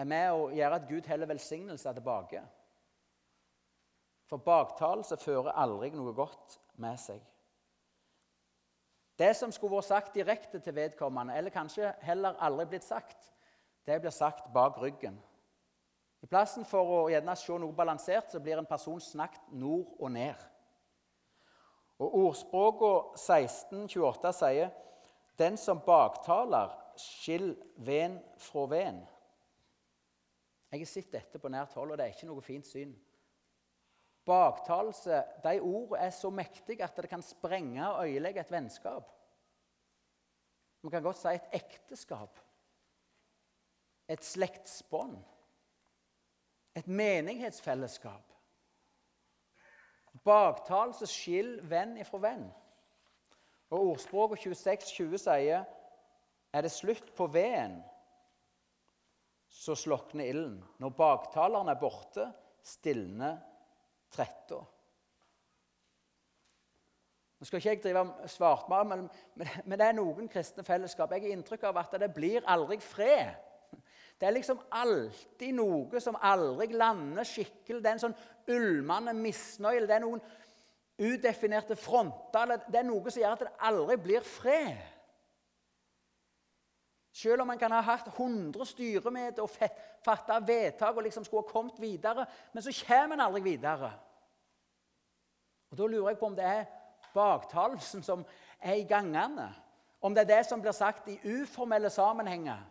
er 0.00 0.08
med 0.08 0.32
å 0.32 0.48
gjøre 0.54 0.78
at 0.78 0.88
Gud 0.88 1.08
heller 1.10 1.28
velsignelser 1.28 1.96
tilbake. 1.96 2.42
For 4.30 4.38
baktalelse 4.46 5.18
fører 5.18 5.56
aldri 5.58 5.90
noe 5.90 6.14
godt 6.14 6.60
med 6.78 6.98
seg. 7.02 7.18
Det 9.18 9.32
som 9.36 9.50
skulle 9.52 9.74
vært 9.74 9.88
sagt 9.90 10.14
direkte 10.14 10.60
til 10.62 10.76
vedkommende, 10.76 11.34
eller 11.36 11.52
kanskje 11.52 11.90
heller 12.06 12.38
aldri 12.40 12.68
blitt 12.70 12.86
sagt, 12.86 13.32
det 13.86 13.98
blir 14.00 14.14
sagt 14.14 14.46
bak 14.54 14.78
ryggen. 14.80 15.18
I 16.22 16.28
plassen 16.30 16.64
for 16.68 16.94
å 16.94 17.00
gjerne 17.10 17.34
se 17.36 17.58
noe 17.58 17.76
balansert, 17.76 18.30
så 18.30 18.40
blir 18.40 18.60
en 18.60 18.68
person 18.68 19.00
snakket 19.00 19.50
nord 19.56 19.90
og 19.98 20.12
ned. 20.14 20.46
Og 22.00 22.16
Ordspråket 22.22 23.18
1628 23.20 24.32
sier 24.38 24.70
den 25.40 25.56
som 25.60 25.82
baktaler, 25.84 26.72
skill 27.00 27.54
ven 27.76 28.18
fra 28.38 28.66
ven. 28.68 29.02
Jeg 30.70 30.80
har 30.80 30.88
sett 30.88 31.12
dette 31.12 31.40
på 31.40 31.50
nært 31.50 31.74
hold, 31.74 31.92
og 31.92 31.98
det 31.98 32.06
er 32.06 32.14
ikke 32.14 32.28
noe 32.28 32.44
fint 32.44 32.68
syn. 32.68 32.92
Baktalelse 34.30 35.22
De 35.42 35.56
ordene 35.58 35.98
er 36.06 36.12
så 36.14 36.30
mektige 36.30 36.84
at 36.86 36.96
det 36.96 37.10
kan 37.10 37.22
sprenge 37.22 37.82
og 37.88 38.06
øyelegge 38.06 38.40
et 38.40 38.52
vennskap. 38.52 39.10
Vi 40.82 40.90
kan 40.90 41.02
godt 41.02 41.18
si 41.18 41.34
et 41.34 41.48
ekteskap. 41.52 42.38
Et 44.08 44.24
slektsbånd. 44.24 45.18
Et 46.76 46.86
menighetsfellesskap. 46.86 48.30
Baktalelse 50.24 51.06
skiller 51.06 51.66
venn 51.66 51.98
ifra 52.00 52.22
venn. 52.22 52.46
Og 53.70 53.92
Ordspråket 53.92 54.46
26,20 54.50 55.20
sier 55.22 55.66
er 56.50 56.66
det 56.66 56.72
slutt 56.74 57.12
på 57.14 57.28
veden, 57.30 57.76
så 59.50 59.76
slokner 59.78 60.30
ilden. 60.30 60.58
Når 60.82 60.94
baktaleren 60.98 61.70
er 61.70 61.78
borte, 61.78 62.26
stilner 62.62 63.38
tretta. 64.12 64.60
Nå 67.40 67.46
skal 67.48 67.56
ikke 67.60 67.70
jeg 67.70 67.82
drive 67.84 68.28
svartmal, 68.28 68.84
men, 68.86 69.06
men, 69.64 69.78
det 69.80 69.86
er 69.86 69.96
noen 69.96 70.28
kristne 70.28 70.64
fellesskap. 70.64 71.12
Jeg 71.16 71.24
har 71.24 71.38
inntrykk 71.38 71.62
av 71.70 71.78
at 71.80 71.94
det 72.02 72.10
blir 72.12 72.44
aldri 72.44 72.76
fred. 72.84 73.32
Det 74.20 74.28
er 74.28 74.36
liksom 74.36 74.58
alltid 74.76 75.54
noe 75.56 76.02
som 76.04 76.18
aldri 76.20 76.66
lander 76.76 77.24
skikkelig. 77.24 77.80
Det 77.80 77.88
er 77.88 77.96
en 77.96 78.02
sånn 78.02 78.18
ulmende 78.52 79.14
misnøye. 79.16 79.86
Det 79.88 79.96
er 79.96 80.04
noen 80.04 80.20
udefinerte 81.00 81.78
fronter. 81.80 82.58
Det 82.68 82.82
er 82.82 82.84
noe 82.84 83.08
som 83.08 83.22
gjør 83.22 83.38
at 83.38 83.46
det 83.46 83.54
aldri 83.70 83.96
blir 84.04 84.26
fred. 84.26 84.76
Selv 87.20 87.42
om 87.42 87.50
man 87.50 87.58
kan 87.58 87.72
ha 87.72 87.80
hatt 87.84 88.06
100 88.08 88.64
styremøter 88.64 89.42
og 89.44 89.50
fatta 90.04 90.38
vedtak 90.40 90.96
og 90.96 91.04
liksom 91.04 91.24
skulle 91.26 91.44
ha 91.44 91.52
kommet 91.52 91.80
videre, 91.80 92.24
men 92.52 92.64
så 92.64 92.72
kommer 92.86 93.18
en 93.18 93.24
aldri 93.26 93.42
videre. 93.44 93.90
Og 95.70 95.78
Da 95.78 95.86
lurer 95.86 96.08
jeg 96.10 96.18
på 96.18 96.26
om 96.26 96.36
det 96.36 96.44
er 96.44 96.64
baktalelsen 97.14 98.02
som 98.02 98.24
er 98.60 98.80
i 98.80 98.86
gangene. 98.88 99.50
Om 100.00 100.14
det 100.14 100.22
er 100.22 100.36
det 100.36 100.46
som 100.48 100.62
blir 100.62 100.72
sagt 100.72 101.08
i 101.08 101.18
uformelle 101.24 101.90
sammenhenger, 101.90 102.62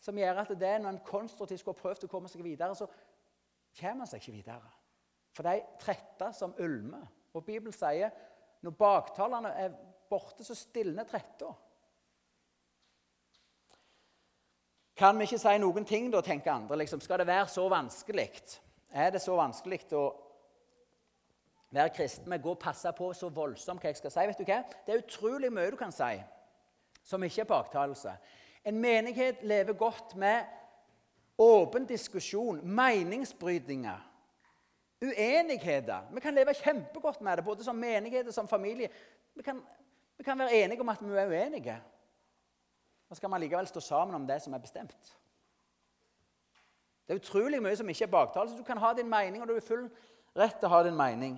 som 0.00 0.18
gjør 0.18 0.42
at 0.42 0.52
det 0.60 0.68
er 0.68 0.78
når 0.78 0.90
en 0.90 1.04
konstruktivt 1.06 1.62
skulle 1.62 1.80
prøvd 1.80 2.04
å 2.04 2.12
komme 2.12 2.28
seg 2.28 2.44
videre, 2.44 2.76
så 2.76 2.86
kommer 3.80 4.04
en 4.04 4.10
seg 4.10 4.20
ikke 4.20 4.36
videre. 4.36 4.72
For 5.34 5.48
de 5.48 5.62
trette 5.80 6.28
som 6.36 6.52
ulmer. 6.60 7.06
Og 7.34 7.44
Bibelen 7.44 7.72
sier 7.72 8.12
når 8.62 8.76
baktalerne 8.78 9.54
er 9.58 9.72
borte, 10.10 10.44
så 10.44 10.54
stilner 10.54 11.08
tretta. 11.08 11.54
Kan 14.96 15.18
vi 15.18 15.26
ikke 15.26 15.40
si 15.42 15.54
noen 15.58 15.86
ting, 15.88 16.10
da, 16.12 16.20
tenker 16.22 16.52
andre. 16.52 16.78
Liksom, 16.84 17.00
skal 17.02 17.18
det 17.18 17.26
være 17.26 17.48
så 17.50 17.64
vanskelig? 17.68 18.28
Er 18.94 19.10
det 19.10 19.22
så 19.22 19.34
vanskelig 19.34 19.80
å 19.98 20.04
være 21.74 21.90
kristen 21.96 22.30
med 22.30 22.38
å 22.38 22.44
gå 22.44 22.52
og 22.54 22.62
passe 22.62 22.92
på 22.94 23.10
så 23.18 23.30
voldsomt 23.34 23.82
hva 23.82 23.90
jeg 23.90 23.98
skal 23.98 24.14
si? 24.14 24.26
Vet 24.30 24.38
du 24.38 24.46
hva? 24.46 24.60
Det 24.86 24.94
er 24.94 25.02
utrolig 25.02 25.50
mye 25.52 25.72
du 25.74 25.78
kan 25.80 25.94
si 25.94 26.14
som 27.04 27.24
ikke 27.26 27.42
er 27.42 27.48
baktalelse. 27.50 28.12
En 28.64 28.78
menighet 28.80 29.42
lever 29.44 29.76
godt 29.76 30.14
med 30.16 30.46
åpen 31.38 31.84
diskusjon, 31.84 32.62
meningsbrytninger, 32.64 33.98
uenigheter. 35.02 36.06
Vi 36.14 36.22
kan 36.22 36.34
leve 36.34 36.54
kjempegodt 36.54 37.20
med 37.20 37.36
det, 37.36 37.44
både 37.44 37.66
som 37.66 37.76
menighet 37.76 38.30
og 38.30 38.34
som 38.34 38.48
familie. 38.48 38.88
Vi 39.34 39.42
kan, 39.42 39.60
vi 40.16 40.24
kan 40.24 40.38
være 40.38 40.62
enige 40.62 40.80
om 40.80 40.88
at 40.88 41.02
vi 41.02 41.18
er 41.18 41.28
uenige. 41.28 41.76
Så 43.14 43.20
skal 43.20 43.30
man 43.30 43.38
likevel 43.40 43.66
stå 43.70 43.78
sammen 43.80 44.14
om 44.14 44.24
det 44.26 44.40
som 44.42 44.54
er 44.56 44.58
bestemt. 44.58 45.10
Det 47.06 47.14
er 47.14 47.20
utrolig 47.20 47.60
mye 47.62 47.76
som 47.78 47.88
ikke 47.92 48.08
er 48.08 48.10
baktalelse. 48.10 48.56
Du 48.58 48.66
kan 48.66 48.80
ha 48.82 48.88
din 48.98 49.06
mening, 49.06 49.42
og 49.42 49.48
du 49.48 49.52
er 49.54 49.62
full 49.62 49.84
rett 50.34 50.56
til 50.58 50.66
å 50.66 50.70
ha 50.72 50.80
din 50.82 50.96
mening. 50.98 51.36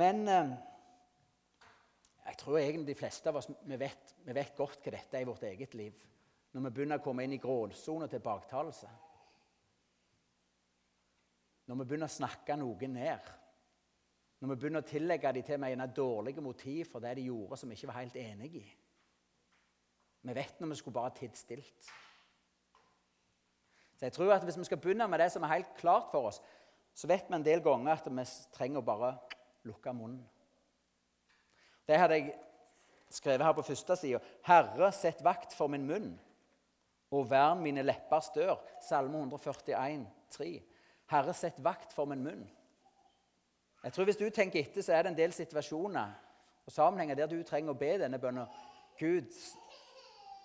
Men 0.00 0.24
eh, 0.24 0.54
jeg 2.30 2.40
tror 2.40 2.56
egentlig 2.62 2.94
de 2.94 2.96
fleste 3.02 3.28
av 3.28 3.42
oss 3.42 3.50
vi 3.52 3.76
vet, 3.84 4.14
vi 4.24 4.38
vet, 4.40 4.56
godt 4.56 4.88
hva 4.88 4.94
dette 4.96 5.20
er 5.20 5.26
i 5.26 5.28
vårt 5.28 5.44
eget 5.50 5.76
liv. 5.76 6.00
Når 6.56 6.64
vi 6.64 6.72
begynner 6.78 7.02
å 7.02 7.04
komme 7.04 7.28
inn 7.28 7.36
i 7.36 7.42
gråsona 7.44 8.08
til 8.08 8.24
baktalelse. 8.24 8.88
Når 11.68 11.82
vi 11.82 11.88
begynner 11.92 12.08
å 12.08 12.16
snakke 12.16 12.56
noen 12.56 12.96
ned. 13.02 13.28
Når 14.38 14.52
vi 14.52 14.56
begynner 14.56 14.84
å 14.84 14.86
tillegge 14.86 15.32
dem 15.34 15.46
til 15.46 15.58
meg 15.58 15.80
dårlige 15.94 16.42
motiv 16.44 16.92
for 16.92 17.02
det 17.02 17.16
de 17.18 17.26
gjorde 17.26 17.56
som 17.58 17.70
vi 17.70 17.78
ikke 17.78 17.90
var 17.90 18.00
helt 18.00 18.16
enig 18.16 18.52
i. 18.60 18.66
Vi 20.22 20.34
vet 20.34 20.60
når 20.60 20.72
vi 20.72 20.78
skulle 20.78 20.94
bare 20.94 21.14
tidd 21.16 21.34
stilt. 21.38 21.90
Så 23.98 24.06
jeg 24.06 24.12
tror 24.14 24.32
at 24.32 24.44
Hvis 24.44 24.58
vi 24.58 24.64
skal 24.64 24.78
begynne 24.78 25.08
med 25.08 25.18
det 25.18 25.32
som 25.32 25.42
er 25.42 25.56
helt 25.56 25.74
klart 25.76 26.10
for 26.12 26.30
oss, 26.30 26.40
så 26.94 27.06
vet 27.06 27.26
vi 27.28 27.34
en 27.34 27.44
del 27.44 27.62
ganger 27.62 27.92
at 27.92 28.06
vi 28.06 28.24
trenger 28.54 28.78
å 28.78 28.86
bare 28.86 29.16
lukke 29.66 29.92
munnen. 29.92 30.22
Det 31.88 31.98
hadde 31.98 32.14
jeg 32.18 32.34
skrevet 33.10 33.46
her 33.46 33.54
på 33.56 33.64
første 33.64 33.96
sida. 33.96 34.20
Herre, 34.44 34.90
sett 34.92 35.22
vakt 35.24 35.54
for 35.56 35.70
min 35.72 35.86
munn, 35.88 36.10
og 37.10 37.30
vern 37.30 37.62
mine 37.64 37.82
leppers 37.82 38.30
dør. 38.34 38.58
Salme 38.84 39.18
141, 39.18 40.04
3. 40.34 40.50
Herre, 41.08 41.34
sett 41.34 41.62
vakt 41.64 41.94
for 41.96 42.10
min 42.10 42.22
munn. 42.22 42.44
Jeg 43.84 43.92
tror 43.92 44.04
Hvis 44.04 44.16
du 44.16 44.30
tenker 44.30 44.60
etter, 44.60 44.82
så 44.82 44.92
er 44.92 45.02
det 45.02 45.12
en 45.12 45.18
del 45.18 45.32
situasjoner 45.32 46.16
og 46.66 46.72
sammenhenger 46.72 47.14
der 47.14 47.30
du 47.30 47.42
trenger 47.42 47.72
å 47.72 47.78
be 47.78 47.94
denne 48.00 48.18
bønnen. 48.20 48.50
Gud, 48.98 49.30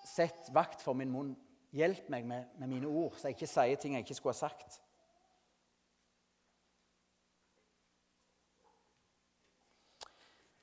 sett 0.07 0.49
vakt 0.53 0.81
for 0.81 0.93
min 0.93 1.11
munn. 1.11 1.33
Hjelp 1.73 2.09
meg 2.13 2.25
med, 2.29 2.45
med 2.61 2.69
mine 2.69 2.87
ord, 2.87 3.15
så 3.17 3.27
jeg 3.27 3.35
ikke 3.35 3.49
sier 3.49 3.79
ting 3.81 3.95
jeg 3.97 4.05
ikke 4.05 4.15
skulle 4.19 4.35
ha 4.35 4.43
sagt. 4.45 4.77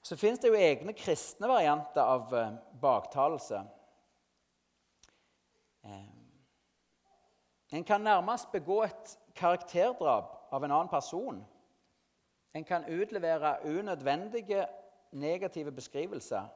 Så 0.07 0.17
fins 0.17 0.39
det 0.43 0.51
jo 0.51 0.59
egne 0.59 0.95
kristne 0.95 1.51
varianter 1.51 2.03
av 2.03 2.33
eh, 2.35 2.55
baktalelse. 2.83 3.61
Eh, 5.87 6.09
en 7.79 7.85
kan 7.87 8.03
nærmest 8.03 8.51
begå 8.51 8.81
et 8.87 9.13
karakterdrap 9.39 10.49
av 10.51 10.65
en 10.65 10.73
annen 10.73 10.91
person. 10.91 11.45
En 12.55 12.65
kan 12.65 13.01
utlevere 13.01 13.57
unødvendige 13.65 14.67
negative 15.11 15.73
beskrivelser. 15.73 16.49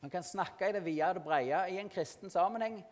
Man 0.00 0.10
kan 0.10 0.22
snakke 0.22 0.68
i 0.68 0.72
det 0.72 0.84
vide 0.84 1.04
og 1.08 1.14
det 1.14 1.22
brede 1.22 1.70
i 1.70 1.78
en 1.78 1.88
kristen 1.88 2.30
sammenheng. 2.30 2.84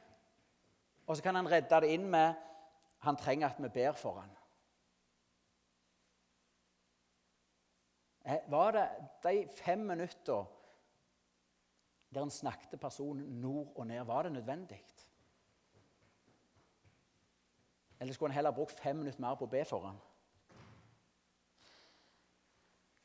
Og 1.07 1.17
så 1.17 1.23
kan 1.23 1.35
han 1.35 1.51
redde 1.51 1.81
det 1.81 1.91
inn 1.95 2.11
med 2.11 2.35
han 2.99 3.17
trenger 3.17 3.49
at 3.49 3.63
vi 3.63 3.69
ber 3.69 3.93
for 3.93 4.21
ham. 4.21 4.31
Eh, 8.25 8.51
var 8.51 8.71
det 8.71 8.89
de 9.23 9.49
fem 9.57 9.79
minutter 9.79 10.45
der 12.15 12.23
en 12.23 12.31
snakket 12.31 12.81
personen 12.81 13.41
nord 13.41 13.73
og 13.77 13.87
ned, 13.87 14.05
var 14.05 14.23
det 14.23 14.33
nødvendig? 14.33 14.85
Eller 18.01 18.15
skulle 18.15 18.31
en 18.31 18.35
heller 18.35 18.51
brukt 18.51 18.81
fem 18.81 18.97
minutter 18.97 19.21
mer 19.21 19.35
på 19.35 19.45
å 19.45 19.51
be 19.51 19.65
for 19.65 19.87
ham? 19.87 20.01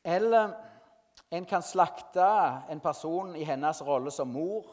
Eller 0.04 0.54
en 1.30 1.46
kan 1.46 1.62
slakte 1.62 2.26
en 2.70 2.80
person 2.80 3.36
i 3.36 3.44
hennes 3.44 3.82
rolle 3.82 4.10
som 4.10 4.28
mor 4.28 4.66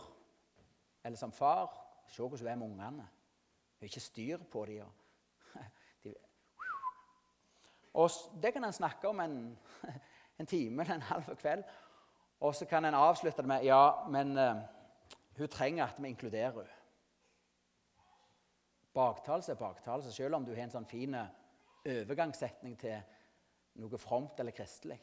eller 1.04 1.18
som 1.18 1.32
far. 1.32 1.74
Se 2.08 2.22
hvordan 2.22 2.40
hun 2.40 2.48
er 2.50 2.56
med 2.56 2.68
ungene. 2.68 3.08
Hun 3.08 3.80
har 3.80 3.92
ikke 3.92 4.00
styr 4.00 4.38
på 4.52 4.66
dem. 4.66 4.86
Og 7.94 8.10
det 8.42 8.54
kan 8.54 8.64
en 8.64 8.74
snakke 8.74 9.10
om 9.10 9.20
en 9.20 9.58
en 10.40 10.46
time 10.46 10.82
eller 10.82 10.96
en 10.96 11.02
halv 11.02 11.36
kveld. 11.36 11.64
Og 12.40 12.56
så 12.56 12.66
kan 12.66 12.86
en 12.86 12.94
avslutte 12.94 13.42
det 13.42 13.48
med 13.48 13.64
ja, 13.64 14.08
men 14.10 14.38
uh, 14.38 14.56
hun 15.38 15.48
trenger 15.48 15.86
at 15.86 16.04
vi 16.04 16.08
inkluderer 16.08 16.52
henne. 16.52 16.76
Baktalelse 18.94 19.52
er 19.52 19.56
baktalelse, 19.56 20.12
selv 20.12 20.36
om 20.36 20.46
du 20.46 20.54
har 20.56 20.64
en 20.64 20.72
sånn 20.72 20.88
fin 20.90 21.14
overgangssetning 21.86 22.74
til 22.80 22.98
noe 23.76 23.98
fromt 23.98 24.40
eller 24.40 24.56
kristelig. 24.56 25.00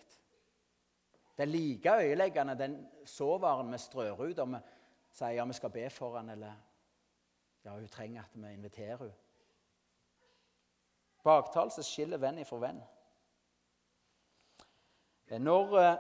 Det 1.37 1.45
er 1.45 1.53
like 1.53 1.93
øyeleggende 2.01 2.59
den 2.59 2.77
såvaren 3.05 3.73
vi 3.73 3.79
strør 3.79 4.23
ut 4.25 4.39
og 4.39 4.49
vi 4.55 4.61
sier 5.13 5.37
ja, 5.37 5.45
vi 5.45 5.53
skal 5.53 5.71
be 5.71 5.91
for 5.91 6.17
han, 6.17 6.31
eller 6.31 6.53
ja, 7.65 7.71
hun 7.71 7.89
trenger 7.89 8.23
at 8.23 8.35
vi 8.35 8.53
inviterer 8.53 8.97
henne. 8.97 9.15
Baktalelse 11.27 11.83
skiller 11.83 12.21
venn 12.23 12.39
ifra 12.39 12.61
venn. 12.63 12.83
Når 15.43 15.79
eh, 15.81 15.97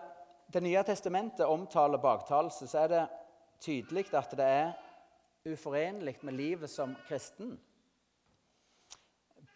Det 0.53 0.63
nye 0.63 0.83
testamentet 0.87 1.47
omtaler 1.47 1.99
baktalelse, 1.99 2.69
så 2.71 2.79
er 2.79 2.89
det 2.89 3.09
tydelig 3.61 4.15
at 4.15 4.31
det 4.31 4.45
er 4.47 4.73
uforenlig 5.53 6.19
med 6.23 6.33
livet 6.33 6.71
som 6.71 6.95
kristen. 7.09 7.57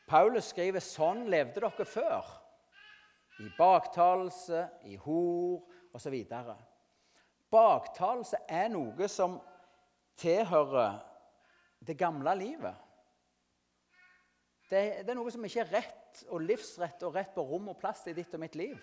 Paulus 0.08 0.50
skriver 0.50 0.82
sånn 0.82 1.28
levde 1.30 1.60
dere 1.62 1.86
før. 1.86 2.26
I 3.40 3.48
baktalelse, 3.56 4.66
i 4.84 4.96
hor 5.00 5.62
osv. 5.96 6.16
Baktalelse 7.50 8.42
er 8.48 8.68
noe 8.72 9.08
som 9.08 9.38
tilhører 10.20 11.00
det 11.86 11.96
gamle 11.98 12.34
livet. 12.36 12.74
Det, 14.70 14.80
det, 15.02 15.08
er 15.10 15.18
noe 15.18 15.32
som 15.32 15.44
ikke 15.46 15.64
er 15.64 15.72
rett 15.80 16.20
og 16.30 16.44
livsrett 16.44 17.00
og 17.06 17.16
rett 17.16 17.32
på 17.34 17.42
rom 17.46 17.72
og 17.72 17.78
plass 17.80 18.04
i 18.10 18.14
ditt 18.14 18.34
og 18.36 18.42
mitt 18.44 18.58
liv 18.58 18.76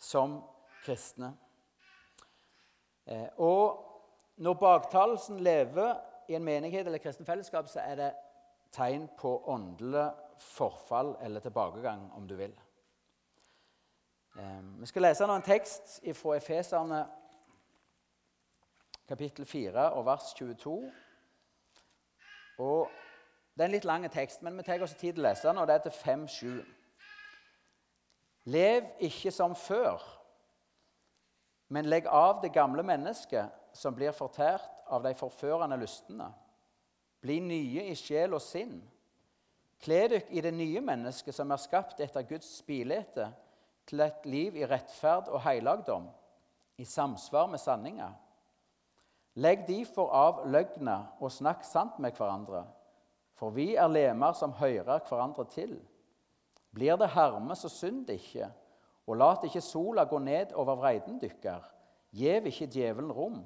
som 0.00 0.40
kristne. 0.84 1.30
Eh, 3.06 3.28
og 3.40 3.86
når 4.40 4.58
baktalelsen 4.60 5.40
lever 5.44 5.94
i 6.28 6.36
en 6.36 6.44
menighet 6.44 6.86
eller 6.86 7.00
kristen 7.02 7.28
fellesskap, 7.28 7.68
så 7.68 7.82
er 7.84 7.96
det 8.00 8.10
tegn 8.74 9.08
på 9.18 9.32
åndelig 9.50 10.10
forfall 10.40 11.16
eller 11.24 11.42
tilbakegang, 11.44 12.10
om 12.16 12.28
du 12.28 12.36
vil. 12.38 12.52
Eh, 14.38 14.80
vi 14.80 14.86
skal 14.86 15.02
lese 15.02 15.26
nå 15.26 15.34
en 15.34 15.42
tekst 15.42 15.96
fra 16.14 16.36
Efeserne 16.36 17.00
kapittel 19.08 19.46
4 19.46 19.90
og 19.90 20.06
vers 20.06 20.32
22. 20.38 20.92
Og 22.58 22.90
Det 23.54 23.64
er 23.64 23.68
en 23.68 23.72
litt 23.74 23.84
lang 23.84 24.04
tekst, 24.12 24.42
men 24.42 24.56
vi 24.56 24.62
tar 24.62 24.80
oss 24.82 24.94
tid 24.94 25.12
til 25.12 25.24
å 25.24 25.26
lese 25.26 25.48
den, 25.48 25.58
og 25.58 25.66
det 25.66 25.74
er 25.74 25.82
til 25.84 25.92
5-7. 25.92 26.60
Lev 28.44 28.86
ikke 29.00 29.30
som 29.34 29.56
før, 29.58 30.00
men 31.68 31.90
legg 31.90 32.06
av 32.06 32.38
det 32.42 32.52
gamle 32.54 32.82
mennesket 32.86 33.50
som 33.76 33.94
blir 33.94 34.14
fortært 34.16 34.70
av 34.88 35.02
de 35.02 35.12
forførende 35.18 35.76
lystene. 35.76 36.30
Bli 37.20 37.40
nye 37.40 37.84
i 37.90 37.98
sjel 37.98 38.38
og 38.38 38.40
sinn. 38.40 38.78
Kle 39.82 40.00
dykk 40.14 40.30
i 40.30 40.40
det 40.46 40.54
nye 40.54 40.80
mennesket 40.80 41.34
som 41.34 41.50
er 41.50 41.60
skapt 41.60 42.00
etter 42.00 42.24
Guds 42.30 42.62
bilete, 42.62 43.28
til 43.90 44.00
et 44.04 44.26
liv 44.30 44.56
i 44.56 44.66
rettferd 44.66 45.28
og 45.28 45.42
heilagdom, 45.42 46.06
i 46.78 46.86
samsvar 46.86 47.48
med 47.50 47.60
sanninga. 47.60 48.12
Legg 49.34 49.66
derfor 49.66 50.10
av 50.14 50.44
løgna 50.50 50.96
og 51.20 51.32
snakk 51.34 51.64
sant 51.66 51.98
med 52.02 52.14
hverandre, 52.14 52.64
for 53.38 53.54
vi 53.54 53.74
er 53.74 53.90
lemer 53.90 54.34
som 54.36 54.54
hører 54.58 55.02
hverandre 55.08 55.46
til. 55.50 55.76
Blir 56.74 56.96
det 57.00 57.10
harme, 57.16 57.56
så 57.56 57.68
synd 57.68 58.10
ikke, 58.10 58.50
Og 59.10 59.16
lat 59.16 59.42
ikke 59.42 59.60
sola 59.60 60.04
gå 60.04 60.18
ned 60.22 60.52
over 60.54 60.76
vreiden 60.78 61.16
dykker. 61.18 61.64
Gjev 62.14 62.46
ikke 62.46 62.66
djevelen 62.70 63.10
rom. 63.12 63.40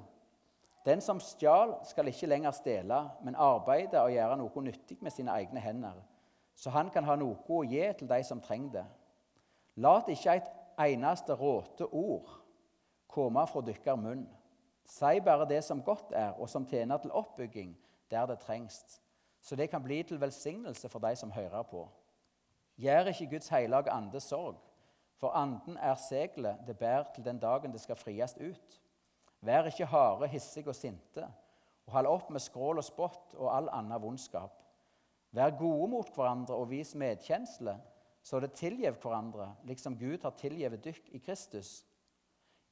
Den 0.85 1.01
som 1.01 1.19
stjal, 1.19 1.73
skal 1.83 2.07
ikke 2.07 2.27
lenger 2.27 2.51
stjele, 2.51 2.99
men 3.23 3.35
arbeide 3.35 4.01
og 4.03 4.11
gjøre 4.13 4.37
noe 4.37 4.61
nyttig 4.61 4.99
med 5.01 5.11
sine 5.11 5.33
egne 5.33 5.59
hender, 5.59 5.97
så 6.55 6.69
han 6.69 6.91
kan 6.93 7.03
ha 7.03 7.15
noe 7.17 7.41
å 7.49 7.63
gi 7.65 7.87
til 7.97 8.11
de 8.11 8.21
som 8.23 8.41
trenger 8.41 8.71
det. 8.75 8.85
Lat 9.75 10.07
ikke 10.07 10.37
et 10.39 10.51
eneste 10.79 11.35
råte 11.35 11.87
ord 11.91 12.29
komme 13.07 13.43
fra 13.47 13.63
dykker 13.63 13.95
munn. 13.99 14.25
Si 14.85 15.19
bare 15.23 15.47
det 15.49 15.63
som 15.63 15.81
godt 15.83 16.13
er, 16.13 16.35
og 16.39 16.49
som 16.49 16.65
tjener 16.69 16.97
til 17.01 17.11
oppbygging 17.11 17.73
der 18.11 18.25
det 18.29 18.39
trengs, 18.39 19.01
så 19.41 19.55
det 19.55 19.69
kan 19.69 19.83
bli 19.83 20.03
til 20.03 20.21
velsignelse 20.21 20.89
for 20.89 20.99
de 20.99 21.15
som 21.15 21.31
hører 21.31 21.63
på. 21.63 21.87
Gjør 22.77 23.09
ikke 23.11 23.29
Guds 23.29 23.49
hellige 23.49 23.91
ande 23.91 24.19
sorg, 24.19 24.59
for 25.17 25.29
anden 25.37 25.77
er 25.77 25.95
seglet 25.95 26.59
det 26.67 26.77
bærer 26.77 27.05
til 27.15 27.25
den 27.25 27.39
dagen 27.39 27.71
det 27.71 27.81
skal 27.81 27.95
fries 27.95 28.35
ut. 28.37 28.81
Vær 29.41 29.65
ikke 29.69 29.85
harde, 29.85 30.27
hissige 30.27 30.67
og 30.67 30.75
sinte, 30.75 31.27
og 31.85 31.93
hold 31.93 32.07
opp 32.07 32.29
med 32.29 32.39
skrål 32.39 32.77
og 32.77 32.83
spott 32.83 33.35
og 33.37 33.51
all 33.57 33.69
annen 33.73 34.01
vondskap. 34.01 34.61
Vær 35.31 35.57
gode 35.57 35.87
mot 35.91 36.09
hverandre 36.15 36.55
og 36.55 36.69
vis 36.69 36.95
medkjensle, 36.95 37.77
så 38.25 38.39
det 38.41 38.55
tilgjev 38.57 38.97
hverandre, 39.03 39.51
liksom 39.69 39.97
Gud 39.99 40.23
har 40.25 40.33
tilgivet 40.39 40.81
dykk 40.83 41.11
i 41.13 41.19
Kristus. 41.21 41.83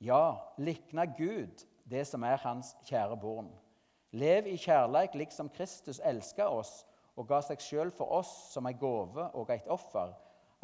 Ja, 0.01 0.39
likna 0.57 1.05
Gud 1.05 1.61
det 1.85 2.07
som 2.09 2.23
er 2.25 2.41
hans 2.41 2.71
kjære 2.87 3.19
barn. 3.21 3.51
Lev 4.17 4.47
i 4.49 4.57
kjærleik 4.57 5.13
liksom 5.15 5.51
Kristus 5.53 6.01
elska 6.05 6.47
oss 6.49 6.71
og 7.13 7.27
ga 7.29 7.41
seg 7.45 7.61
sjøl 7.61 7.91
for 7.93 8.09
oss 8.17 8.31
som 8.53 8.65
ei 8.65 8.73
gave 8.73 9.27
og 9.37 9.51
eit 9.53 9.69
offer, 9.69 10.15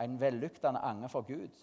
en 0.02 0.18
vellyktende 0.18 0.82
ange 0.82 1.10
for 1.14 1.28
Gud. 1.28 1.54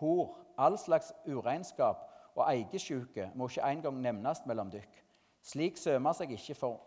Hor, 0.00 0.36
all 0.58 0.76
slags 0.78 1.14
uregnskap 1.26 2.02
og 2.34 2.44
eigesjuke 2.50 3.30
må 3.34 3.48
ikke 3.48 3.70
engang 3.72 4.02
nevnes 4.04 4.42
mellom 4.46 4.68
dykk. 4.72 5.00
Slik 5.42 5.80
sømer 5.80 6.12
seg 6.12 6.34
ikke, 6.36 6.56
for, 6.58 6.82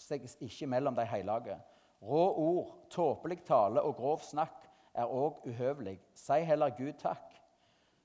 seg 0.00 0.24
ikke 0.40 0.70
mellom 0.70 0.96
de 0.96 1.04
hellige. 1.04 1.58
Rå 2.00 2.24
ord, 2.40 2.72
tåpelig 2.90 3.42
tale 3.44 3.82
og 3.82 3.96
grov 3.98 4.24
snakk 4.24 4.65
er 4.96 5.12
òg 5.12 5.42
uhøvelig. 5.46 5.98
Si 6.14 6.40
heller 6.48 6.70
Gud 6.76 6.92
takk. 6.98 7.34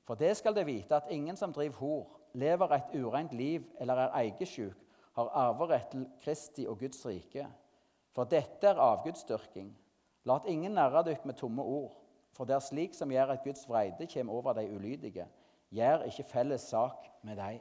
For 0.04 0.16
det 0.16 0.36
skal 0.38 0.56
det 0.56 0.66
vite 0.68 0.96
at 0.96 1.10
ingen 1.10 1.38
som 1.38 1.54
driver 1.54 1.78
hor, 1.80 2.20
lever 2.34 2.74
et 2.76 2.96
ureint 2.96 3.34
liv 3.34 3.64
eller 3.80 3.96
er 3.96 4.16
eigesjuk, 4.24 4.78
har 5.16 5.32
arverett 5.36 5.92
til 5.92 6.08
Kristi 6.24 6.66
og 6.68 6.80
Guds 6.80 7.06
rike. 7.06 7.48
For 8.12 8.24
dette 8.24 8.68
er 8.68 8.80
avgudsdyrking. 8.80 9.72
Lat 10.26 10.46
ingen 10.48 10.76
narre 10.76 11.04
dykk 11.08 11.26
med 11.26 11.40
tomme 11.40 11.64
ord, 11.64 11.96
for 12.36 12.46
det 12.46 12.56
er 12.56 12.64
slik 12.64 12.94
som 12.94 13.12
gjør 13.12 13.34
at 13.34 13.44
Guds 13.44 13.68
vreide 13.70 14.08
kommer 14.14 14.34
over 14.34 14.54
de 14.54 14.68
ulydige. 14.76 15.28
Gjør 15.72 16.04
ikke 16.08 16.24
felles 16.24 16.62
sak 16.62 17.08
med 17.24 17.36
dem. 17.36 17.60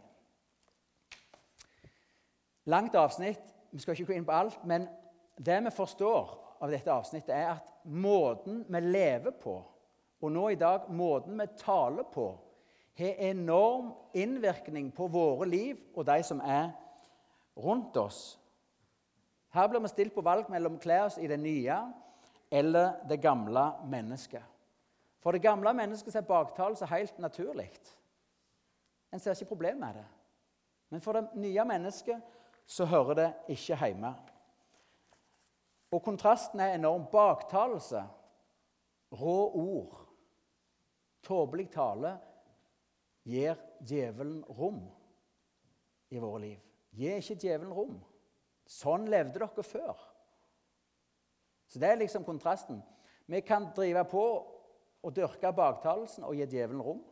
Langt 2.64 2.94
avsnitt, 2.94 3.54
vi 3.72 3.78
skal 3.78 3.94
ikke 3.94 4.12
gå 4.12 4.18
inn 4.18 4.26
på 4.26 4.34
alt, 4.34 4.64
men 4.64 4.88
det 5.38 5.56
vi 5.64 5.70
forstår 5.70 6.50
av 6.61 6.71
dette 6.71 6.93
avsnittet, 6.93 7.33
er 7.35 7.55
at 7.57 7.73
måten 7.85 8.64
vi 8.69 8.81
lever 8.85 9.35
på, 9.40 9.57
og 10.21 10.33
nå 10.33 10.50
i 10.52 10.59
dag 10.61 10.90
måten 10.93 11.38
vi 11.40 11.47
taler 11.61 12.05
på, 12.12 12.29
har 13.00 13.23
enorm 13.31 13.95
innvirkning 14.12 14.90
på 14.93 15.07
våre 15.09 15.49
liv 15.49 15.79
og 15.95 16.05
de 16.05 16.19
som 16.26 16.43
er 16.45 16.69
rundt 17.57 17.97
oss. 17.97 18.21
Her 19.55 19.69
blir 19.69 19.81
vi 19.81 19.90
stilt 19.90 20.14
på 20.14 20.25
valg 20.25 20.50
mellom 20.52 20.76
å 20.76 20.83
kle 20.83 21.00
oss 21.07 21.17
i 21.19 21.29
det 21.31 21.40
nye 21.40 21.79
eller 22.50 23.00
det 23.09 23.23
gamle 23.23 23.64
mennesket. 23.88 24.45
For 25.21 25.33
det 25.33 25.45
gamle 25.45 25.73
mennesket 25.76 26.17
er 26.17 26.29
baktalelse 26.29 26.88
helt 26.90 27.19
naturlig. 27.21 27.71
En 29.12 29.21
ser 29.21 29.35
ikke 29.35 29.55
problem 29.55 29.81
med 29.83 30.00
det. 30.00 30.07
Men 30.90 31.02
for 31.02 31.17
det 31.17 31.40
nye 31.40 31.64
mennesket 31.67 32.21
så 32.67 32.87
hører 32.87 33.19
det 33.19 33.29
ikke 33.57 33.79
hjemme. 33.81 34.12
Og 35.91 36.03
kontrasten 36.03 36.61
er 36.63 36.76
enorm. 36.76 37.09
Baktalelse, 37.11 38.05
rå 39.13 39.39
ord, 39.59 39.97
tåpelig 41.26 41.71
tale 41.75 42.15
gir 43.26 43.59
djevelen 43.83 44.45
rom 44.45 44.85
i 46.11 46.19
våre 46.23 46.41
liv. 46.45 46.63
Gi 46.95 47.11
ikke 47.19 47.39
djevelen 47.43 47.75
rom. 47.75 47.99
Sånn 48.71 49.09
levde 49.11 49.39
dere 49.41 49.67
før. 49.67 49.99
Så 51.71 51.79
Det 51.79 51.89
er 51.89 52.00
liksom 52.00 52.25
kontrasten. 52.25 52.83
Vi 53.26 53.41
kan 53.41 53.71
drive 53.75 54.05
på 54.11 54.25
og 55.03 55.15
dyrke 55.17 55.53
baktalelsen 55.55 56.25
og 56.26 56.35
gi 56.35 56.47
djevelen 56.47 56.83
rom. 56.83 57.03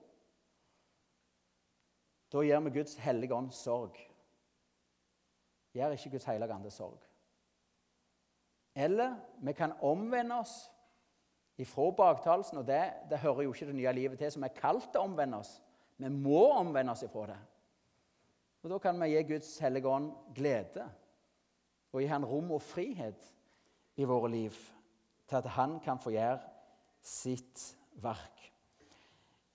Da 2.32 2.42
gir 2.44 2.60
vi 2.60 2.70
Guds 2.70 2.96
hellige 3.00 3.34
ånd 3.34 3.52
sorg. 3.54 3.96
Gjør 5.72 5.94
ikke 5.94 6.10
Guds 6.16 6.26
hellige 6.28 6.54
ånd 6.54 6.70
sorg. 6.74 7.07
Eller 8.78 9.16
vi 9.42 9.52
kan 9.58 9.74
omvende 9.82 10.38
oss 10.38 10.54
ifra 11.58 11.88
baktalelsen, 11.98 12.60
og 12.60 12.66
det, 12.68 12.82
det 13.10 13.18
hører 13.18 13.42
jo 13.42 13.54
ikke 13.54 13.66
det 13.66 13.74
nye 13.74 13.94
livet 13.96 14.20
til, 14.20 14.30
som 14.30 14.44
er 14.46 14.54
kalt 14.54 14.94
å 14.94 15.02
omvende 15.08 15.40
oss. 15.42 15.56
Vi 15.98 16.10
må 16.14 16.44
omvende 16.54 16.94
oss 16.94 17.02
ifra 17.02 17.26
det. 17.32 17.38
Og 18.62 18.70
Da 18.70 18.78
kan 18.82 19.00
vi 19.02 19.10
gi 19.10 19.22
Guds 19.32 19.50
hellige 19.62 19.90
ånd 19.90 20.12
glede 20.34 20.86
og 21.92 22.02
gi 22.02 22.10
han 22.10 22.26
rom 22.26 22.50
og 22.54 22.62
frihet 22.62 23.22
i 23.98 24.06
våre 24.06 24.30
liv 24.30 24.54
til 25.28 25.38
at 25.40 25.48
han 25.56 25.78
kan 25.82 25.98
få 25.98 26.12
gjøre 26.14 26.38
sitt 27.02 27.62
verk. 28.02 28.44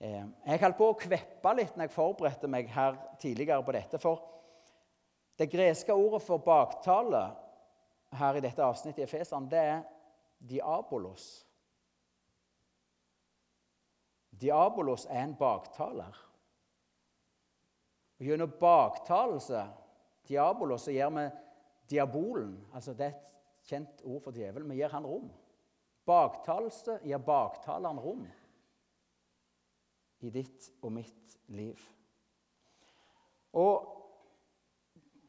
Eh, 0.00 0.24
jeg 0.46 0.60
holdt 0.60 0.78
på 0.80 0.88
å 0.90 0.98
kveppe 0.98 1.54
litt 1.56 1.76
når 1.76 1.86
jeg 1.86 1.94
forberedte 1.94 2.50
meg 2.50 2.68
her 2.74 2.98
tidligere 3.22 3.64
på 3.64 3.76
dette. 3.76 4.00
For 4.02 4.20
det 5.38 5.48
greske 5.52 5.96
ordet 5.96 6.20
for 6.26 6.44
baktale 6.44 7.24
her 8.14 8.38
i 8.38 8.42
dette 8.44 8.62
avsnittet 8.62 9.02
i 9.02 9.06
Efesene, 9.06 9.50
det 9.50 9.58
er 9.58 9.82
diabolos. 10.38 11.46
Diabolos 14.40 15.06
er 15.10 15.22
en 15.22 15.36
baktaler. 15.38 16.20
Og 18.18 18.26
Gjennom 18.26 18.52
baktalelse, 18.60 19.64
diabolos, 20.28 20.86
så 20.86 20.94
gjør 20.94 21.10
vi 21.18 21.24
diabolen 21.90 22.54
altså 22.72 22.94
Det 22.94 23.06
er 23.06 23.16
et 23.16 23.68
kjent 23.68 24.04
ord 24.04 24.22
for 24.24 24.36
djevelen. 24.36 24.70
Vi 24.70 24.78
gir 24.80 24.92
han 24.92 25.06
rom. 25.06 25.28
Baktalelse 26.06 26.98
gir 27.04 27.18
baktaleren 27.18 28.00
rom 28.00 28.24
i 30.24 30.30
ditt 30.32 30.70
og 30.82 30.92
mitt 30.92 31.36
liv. 31.52 31.80
Og 33.52 33.84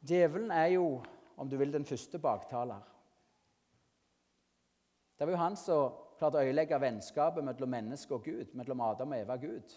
djevelen 0.05 0.51
er 0.51 0.73
jo, 0.75 1.03
om 1.37 1.49
du 1.49 1.57
vil, 1.57 1.73
den 1.73 1.85
første 1.85 2.19
baktaler. 2.19 2.81
Det 5.19 5.27
var 5.27 5.31
jo 5.31 5.39
han 5.39 5.55
som 5.59 5.97
klarte 6.19 6.39
å 6.39 6.47
øyelegge 6.47 6.79
vennskapet 6.79 7.43
mellom 7.43 7.71
menneske 7.71 8.15
og 8.15 8.23
Gud, 8.23 8.53
mellom 8.55 8.81
Adam 8.81 9.11
og 9.11 9.19
Eva 9.19 9.35
og 9.37 9.47
Gud. 9.47 9.75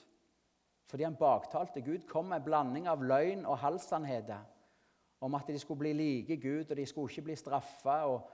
Fordi 0.88 1.05
han 1.05 1.18
baktalte 1.18 1.83
Gud, 1.85 2.07
kom 2.09 2.31
med 2.31 2.40
en 2.40 2.47
blanding 2.47 2.88
av 2.88 3.03
løgn 3.05 3.44
og 3.47 3.59
halvsannheter 3.62 4.47
om 5.21 5.35
at 5.35 5.49
de 5.51 5.59
skulle 5.59 5.83
bli 5.83 5.92
like 5.92 6.37
Gud, 6.37 6.71
og 6.71 6.77
de 6.77 6.87
skulle 6.87 7.11
ikke 7.11 7.27
bli 7.29 7.37
straffa, 7.37 7.97
og 8.07 8.29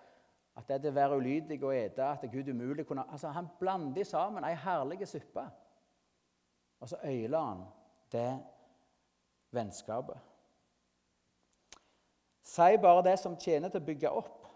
at 0.55 0.69
det 0.69 0.77
er 0.77 0.93
å 0.93 0.95
være 0.95 1.17
ulydig 1.19 1.59
og 1.65 1.75
ete 1.75 2.07
at 2.07 2.27
Gud 2.31 2.49
umulig 2.49 2.87
kunne 2.87 3.07
Altså, 3.11 3.29
Han 3.29 3.49
blandet 3.61 4.07
sammen 4.07 4.45
ei 4.45 4.55
herlig 4.55 5.09
suppe. 5.09 5.45
Og 6.81 6.89
så 6.89 6.97
øyler 7.05 7.41
han 7.41 7.65
det 8.13 8.39
vennskapet. 9.51 10.17
Si 12.55 12.77
bare 12.83 13.03
det 13.03 13.19
som 13.19 13.35
tjener 13.41 13.73
til 13.73 13.83
å 13.83 13.87
bygge 13.89 14.11
opp, 14.15 14.47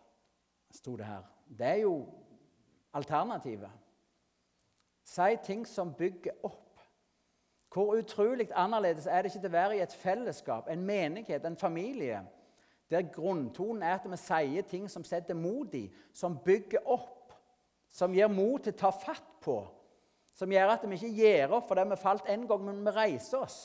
sto 0.70 0.94
det 0.96 1.06
her. 1.08 1.24
Det 1.58 1.66
er 1.66 1.80
jo 1.82 1.94
alternativet. 2.94 3.72
Si 5.08 5.37
ting 5.42 5.64
som 5.66 5.90
bygger 5.98 6.37
opp. 6.46 6.64
Hvor 7.74 7.96
utrolig 7.98 8.48
annerledes 8.54 9.06
er 9.06 9.22
det 9.22 9.32
ikke 9.32 9.42
til 9.42 9.50
å 9.50 9.56
være 9.56 9.76
i 9.76 9.82
et 9.82 9.96
fellesskap, 9.98 10.68
en 10.70 10.84
menighet, 10.87 11.44
en 11.44 11.56
familie, 11.56 12.22
der 12.90 13.11
grunntonen 13.12 13.82
er 13.82 13.98
at 13.98 14.06
vi 14.08 14.16
sier 14.16 14.64
ting 14.68 14.87
som 14.88 15.04
setter 15.04 15.37
mot 15.37 15.74
i, 15.76 15.88
som 16.14 16.38
bygger 16.44 16.87
opp, 16.88 17.34
som 17.92 18.14
gir 18.14 18.30
mot 18.32 18.62
til 18.62 18.72
å 18.72 18.80
ta 18.80 18.92
fatt 18.94 19.34
på, 19.44 19.58
som 20.38 20.52
gjør 20.52 20.72
at 20.76 20.87
vi 20.88 20.96
ikke 20.96 21.16
gir 21.18 21.52
opp 21.58 21.68
fordi 21.68 21.84
vi 21.90 22.00
falt 22.00 22.30
en 22.30 22.46
gang, 22.48 22.64
men 22.64 22.80
vi 22.87 22.94
reiser 22.96 23.42
oss. 23.42 23.58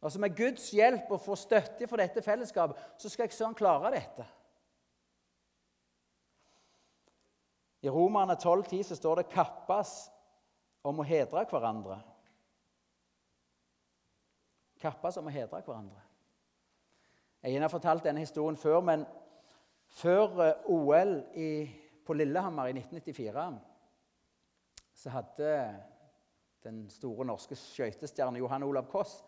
Og 0.00 0.12
så 0.12 0.18
Med 0.18 0.36
Guds 0.36 0.70
hjelp 0.70 1.10
og 1.10 1.20
få 1.20 1.34
støtte 1.34 1.88
for 1.88 1.96
dette 1.96 2.22
fellesskapet, 2.22 2.76
så 2.98 3.08
skal 3.08 3.26
jeg 3.26 3.32
søren 3.32 3.54
klare 3.54 3.90
dette. 3.90 4.26
I 7.82 7.90
Romerne 7.90 8.34
12,10 8.34 8.82
så 8.82 8.96
står 8.96 9.14
det 9.14 9.28
'kappes 9.28 10.10
om 10.84 10.98
å 10.98 11.02
hedre 11.06 11.44
hverandre'. 11.44 12.00
Kappes 14.80 15.16
om 15.16 15.26
å 15.26 15.30
hedre 15.30 15.62
hverandre. 15.62 16.00
Jeg 17.42 17.60
har 17.60 17.68
fortalt 17.68 18.04
denne 18.04 18.20
historien 18.20 18.56
før, 18.56 18.80
men 18.80 19.06
før 19.86 20.40
eh, 20.42 20.70
OL 20.70 21.24
i, 21.34 21.70
på 22.06 22.12
Lillehammer 22.12 22.66
i 22.66 22.70
1994 22.70 23.58
så 24.94 25.10
hadde 25.10 25.52
den 26.64 26.90
store 26.90 27.24
norske 27.24 27.56
skøytestjernen 27.56 28.40
Johan 28.40 28.62
Olav 28.62 28.88
Koss, 28.90 29.20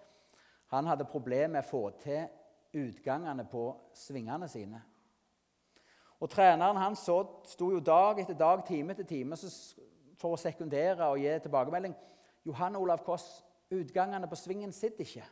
han 0.70 0.86
hadde 0.86 1.08
problemer 1.10 1.56
med 1.56 1.64
å 1.64 1.70
få 1.70 1.82
til 2.02 2.28
utgangene 2.78 3.44
på 3.50 3.64
svingene 3.96 4.48
sine. 4.48 4.82
Og 6.20 6.30
Treneren 6.30 6.78
hans 6.78 7.02
sto 7.02 7.70
jo 7.72 7.80
dag 7.80 8.20
etter 8.20 8.36
dag, 8.38 8.62
time 8.66 8.94
etter 8.94 9.08
time 9.08 9.38
for 10.20 10.36
å 10.36 10.40
sekundere 10.40 11.08
og 11.08 11.18
gi 11.22 11.32
tilbakemelding. 11.42 11.94
Johan 12.46 12.76
Olav 12.76 13.02
Koss, 13.04 13.26
utgangene 13.72 14.28
på 14.28 14.38
svingen 14.38 14.72
sitter 14.72 15.06
ikke. 15.06 15.26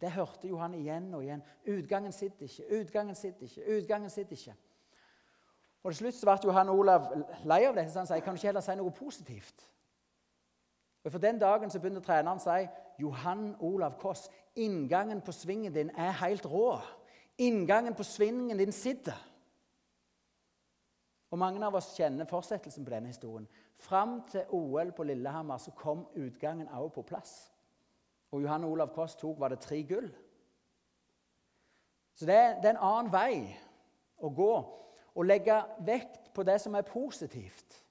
Det 0.00 0.10
hørte 0.12 0.48
Johan 0.48 0.74
igjen 0.74 1.12
og 1.14 1.22
igjen. 1.24 1.42
Utgangen 1.70 2.12
sitter 2.12 2.48
ikke, 2.48 2.64
utgangen 2.80 3.14
sitter 3.14 3.46
ikke, 3.46 3.66
utgangen 3.76 4.10
sitter 4.10 4.36
ikke. 4.36 4.56
Og 5.84 5.92
Til 5.92 5.98
slutt 5.98 6.16
så 6.16 6.26
ble 6.26 6.48
Johan 6.48 6.72
Olav 6.72 7.10
lei 7.44 7.60
av 7.68 7.76
det, 7.76 7.86
så 7.92 8.00
han 8.00 8.08
sa 8.08 8.18
kan 8.20 8.34
du 8.34 8.40
ikke 8.40 8.48
heller 8.48 8.64
si 8.64 8.76
noe 8.80 8.92
positivt. 8.96 9.66
Og 11.04 11.12
For 11.12 11.20
den 11.20 11.38
dagen 11.38 11.70
så 11.70 11.78
begynte 11.78 12.00
treneren 12.04 12.40
å 12.40 12.44
si 12.44 12.83
Johan 12.98 13.56
Olav 13.60 13.98
Koss, 14.00 14.30
inngangen 14.54 15.20
på 15.22 15.32
svingen 15.32 15.74
din 15.74 15.90
er 15.90 16.10
helt 16.10 16.46
rå. 16.46 16.78
Inngangen 17.38 17.94
på 17.94 18.02
svingen 18.02 18.58
din 18.58 18.72
sitter. 18.72 19.18
Og 21.30 21.38
Mange 21.38 21.66
av 21.66 21.74
oss 21.74 21.96
kjenner 21.96 22.28
fortsettelsen 22.30 22.84
på 22.86 22.92
denne 22.94 23.10
historien. 23.10 23.48
Fram 23.82 24.20
til 24.30 24.44
OL 24.54 24.92
på 24.94 25.02
Lillehammer 25.02 25.58
så 25.58 25.72
kom 25.74 26.06
utgangen 26.14 26.68
også 26.68 26.94
på 26.94 27.02
plass. 27.02 27.32
Og 28.30 28.42
Johan 28.42 28.64
Olav 28.64 28.94
Koss 28.94 29.16
tok 29.18 29.40
var 29.40 29.50
det 29.50 29.60
tre 29.60 29.82
gull. 29.82 30.08
Så 32.14 32.26
det, 32.26 32.38
det 32.62 32.70
er 32.70 32.76
en 32.76 32.86
annen 32.86 33.12
vei 33.12 33.56
å 34.22 34.30
gå. 34.30 34.52
Å 35.14 35.22
legge 35.26 35.58
vekt 35.86 36.30
på 36.34 36.42
det 36.46 36.60
som 36.62 36.74
er 36.74 36.86
positivt. 36.86 37.83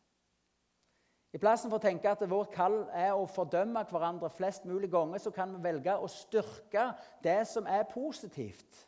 I 1.34 1.39
plassen 1.41 1.72
for 1.72 1.80
å 1.80 1.84
tenke 1.84 2.12
at 2.12 2.22
vårt 2.30 2.52
kall 2.54 2.84
er 2.93 3.15
å 3.17 3.26
fordømme 3.26 3.82
hverandre 3.89 4.30
flest 4.30 4.67
mulig 4.69 4.91
ganger, 4.93 5.17
så 5.17 5.32
kan 5.34 5.50
vi 5.56 5.63
velge 5.63 5.96
å 5.98 6.10
styrke 6.12 6.91
det 7.26 7.39
som 7.50 7.65
er 7.65 7.88
positivt. 7.89 8.84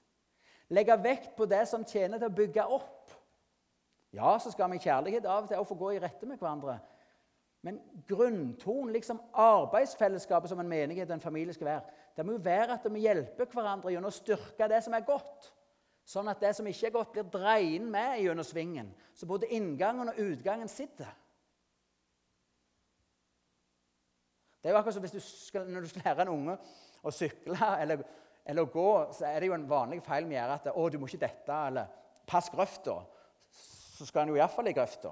Legge 0.69 0.97
vekt 1.01 1.33
på 1.37 1.47
det 1.49 1.63
som 1.69 1.85
tjener 1.85 2.21
til 2.21 2.29
å 2.29 2.37
bygge 2.37 2.67
opp. 2.77 3.15
Ja, 4.13 4.37
så 4.39 4.53
skal 4.53 4.69
vi 4.71 4.77
i 4.77 4.85
kjærlighet 4.85 5.25
av 5.25 5.43
og 5.43 5.49
til 5.49 5.65
få 5.67 5.79
gå 5.79 5.95
i 5.95 5.99
rette 6.03 6.29
med 6.29 6.37
hverandre. 6.39 6.77
Men 7.65 7.81
grunntonen, 8.05 8.93
liksom 8.93 9.19
arbeidsfellesskapet 9.41 10.51
som 10.51 10.61
en 10.61 10.69
menighet 10.69 11.09
og 11.09 11.17
en 11.17 11.23
familie 11.23 11.53
skal 11.53 11.71
være, 11.71 11.99
det 12.15 12.25
må 12.25 12.37
jo 12.37 12.45
være 12.45 12.77
at 12.77 12.85
vi 12.93 13.07
hjelper 13.07 13.49
hverandre 13.49 13.91
gjennom 13.91 14.13
å 14.13 14.15
styrke 14.15 14.69
det 14.69 14.83
som 14.85 14.93
er 14.93 15.07
godt. 15.07 15.49
Sånn 16.05 16.29
at 16.29 16.43
det 16.45 16.53
som 16.53 16.67
ikke 16.69 16.91
er 16.91 16.93
godt, 16.93 17.15
blir 17.15 17.29
dreien 17.33 17.89
med 17.89 18.19
gjennom 18.21 18.45
svingen. 18.45 18.93
Så 19.17 19.25
både 19.25 19.49
inngangen 19.49 20.13
og 20.13 20.19
utgangen 20.21 20.69
sitter. 20.69 21.09
Det 24.65 24.71
er 24.71 24.73
jo 24.73 24.77
akkurat 24.79 24.95
som 24.95 25.03
hvis 25.05 25.11
du 25.13 25.19
skal, 25.21 25.67
Når 25.69 25.81
du 25.81 25.87
skal 25.87 26.01
lære 26.05 26.23
en 26.25 26.29
unge 26.33 26.53
å 27.05 27.11
sykle 27.13 27.67
eller, 27.81 27.99
eller, 28.45 28.65
gå, 28.65 28.87
så 29.13 29.27
er 29.29 29.39
det 29.39 29.51
jo 29.51 29.53
en 29.53 29.67
vanlig 29.69 29.99
feil 30.01 30.25
vi 30.25 30.33
gjør 30.33 30.53
at 30.55 30.65
'Å, 30.71 30.89
du 30.89 30.97
må 30.97 31.05
ikke 31.05 31.21
dette', 31.21 31.57
eller 31.67 31.85
'Pass 32.25 32.49
grøfta' 32.49 33.03
så 33.97 34.05
skal 34.05 34.19
han 34.19 34.29
jo 34.29 34.39
iallfall 34.39 34.67
i 34.67 34.73
grøfta. 34.73 35.11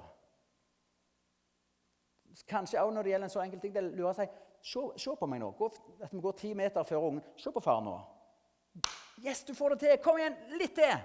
Kanskje 2.48 2.80
også 2.80 2.94
når 2.94 3.02
det 3.02 3.10
gjelder 3.10 3.24
en 3.24 3.30
så 3.30 3.44
enkel 3.44 3.60
ting. 3.60 3.74
Det 3.74 3.84
lurer 3.84 4.12
seg 4.12 4.34
se, 4.60 4.82
se, 4.96 5.14
på 5.20 5.26
meg 5.30 5.40
nå. 5.40 5.52
Gå, 5.54 5.70
at 6.02 6.12
vi 6.12 6.20
går 6.20 6.32
ti 6.32 6.52
meter 6.54 6.82
før 6.82 7.06
ungen. 7.12 7.22
Se 7.36 7.52
på 7.54 7.62
far 7.62 7.80
nå. 7.80 7.94
Yes, 9.22 9.44
du 9.44 9.54
får 9.54 9.68
det 9.76 9.78
til! 9.78 9.96
Kom 10.02 10.18
igjen! 10.18 10.36
Litt 10.58 10.74
til! 10.74 10.98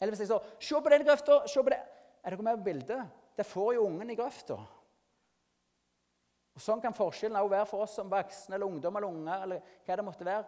Eller 0.00 0.12
hvis 0.12 0.20
jeg 0.20 0.28
så 0.28 0.42
Se 0.60 0.80
på 0.84 0.92
den 0.92 1.04
grøfta! 1.08 1.46
Se 1.48 1.62
på 1.64 1.72
det! 1.72 1.80
Er 2.24 2.30
dere 2.30 2.42
med 2.42 2.60
på 2.60 2.68
bildet? 2.68 3.08
Det 3.36 3.46
får 3.46 3.74
jo 3.74 3.86
ungen 3.88 4.10
i 4.10 4.20
grøfta. 4.20 4.60
Og 6.54 6.62
Sånn 6.62 6.82
kan 6.82 6.94
forskjellen 6.94 7.40
også 7.40 7.50
være 7.50 7.66
for 7.66 7.84
oss 7.84 7.96
som 7.98 8.10
voksne 8.10 8.54
eller 8.54 8.70
ungdom 8.70 8.96
eller 8.96 9.10
unger. 9.10 9.42
eller 9.42 9.60
hva 9.86 9.96
det 9.96 10.06
måtte 10.06 10.28
være. 10.28 10.44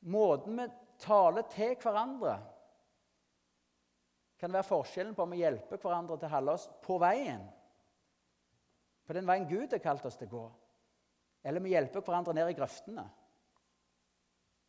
Måten 0.00 0.60
vi 0.60 0.68
taler 1.00 1.46
til 1.50 1.74
hverandre 1.80 2.36
kan 4.38 4.52
være 4.54 4.68
forskjellen 4.68 5.14
på 5.14 5.24
om 5.24 5.32
vi 5.34 5.40
hjelper 5.42 5.80
hverandre 5.82 6.16
til 6.18 6.28
å 6.28 6.34
holde 6.36 6.54
oss 6.54 6.68
på 6.84 6.98
veien, 7.02 7.42
på 9.06 9.16
den 9.16 9.26
veien 9.26 9.48
Gud 9.50 9.72
har 9.74 9.82
kalt 9.82 10.04
oss 10.06 10.18
til 10.20 10.28
å 10.28 10.34
gå, 10.36 10.42
eller 11.48 11.64
vi 11.64 11.72
hjelper 11.72 12.04
hverandre 12.04 12.36
ned 12.36 12.52
i 12.52 12.54
grøftene. 12.54 13.06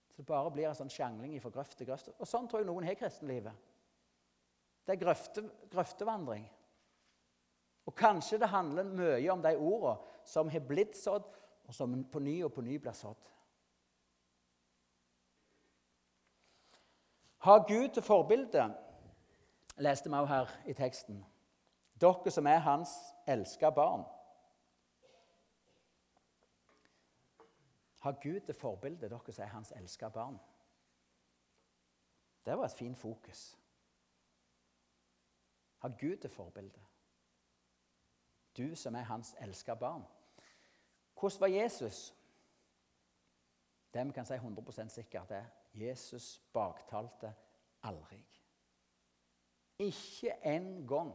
Så 0.09 0.23
det 0.23 0.25
bare 0.25 0.49
blir 0.55 0.69
en 0.69 0.77
sånn 0.77 0.89
sjangling 0.89 1.35
fra 1.43 1.51
grøft 1.53 1.77
til 1.77 1.89
grøft. 1.91 2.09
Og 2.17 2.27
sånn 2.27 2.47
tror 2.49 2.63
jeg 2.63 2.69
noen 2.71 2.87
har 2.87 2.97
kristenlivet. 2.97 3.67
Det 4.85 4.95
er 4.95 5.03
grøfte, 5.03 5.43
grøftevandring. 5.69 6.47
Og 7.89 7.95
kanskje 7.97 8.37
det 8.37 8.51
handler 8.51 8.85
mye 8.93 9.31
om 9.33 9.41
de 9.41 9.55
ordene 9.57 9.97
som 10.29 10.49
har 10.53 10.61
blitt 10.61 10.93
sådd, 10.97 11.25
og 11.65 11.73
som 11.73 11.95
på 12.11 12.19
ny 12.21 12.35
og 12.45 12.53
på 12.53 12.61
ny 12.61 12.77
blir 12.77 12.93
sådd. 12.93 13.31
Ha 17.47 17.55
Gud 17.65 17.89
til 17.95 18.03
forbilde 18.03 18.67
leste 19.79 20.09
vi 20.09 20.15
også 20.15 20.33
her 20.33 20.53
i 20.69 20.73
teksten. 20.73 21.25
Dere 22.01 22.31
som 22.31 22.47
er 22.47 22.61
hans 22.63 22.91
elska 23.27 23.69
barn. 23.69 24.03
Ha 27.99 28.11
Gud 28.11 28.39
til 28.45 28.55
forbilde, 28.55 29.09
dere 29.09 29.33
som 29.33 29.43
er 29.43 29.55
hans 29.55 29.73
elska 29.75 30.09
barn. 30.09 30.37
Det 32.45 32.57
var 32.57 32.65
et 32.65 32.77
fint 32.77 32.97
fokus. 32.97 33.57
Ha 35.79 35.87
Gud 35.87 36.17
til 36.17 36.29
forbilde. 36.29 36.85
Du 38.59 38.75
som 38.75 38.95
er 38.95 39.07
hans 39.07 39.35
elska 39.39 39.75
barn. 39.75 40.03
Hvordan 41.19 41.39
var 41.39 41.47
Jesus? 41.47 42.13
Det 43.93 44.07
vi 44.07 44.11
kan 44.11 44.25
si 44.25 44.33
100% 44.33 44.89
sikkert, 44.89 45.31
er 45.31 45.45
Jesus 45.73 46.41
baktalte 46.53 47.33
aldri. 47.83 48.19
Ikke 49.79 50.35
en 50.43 50.87
gang. 50.87 51.13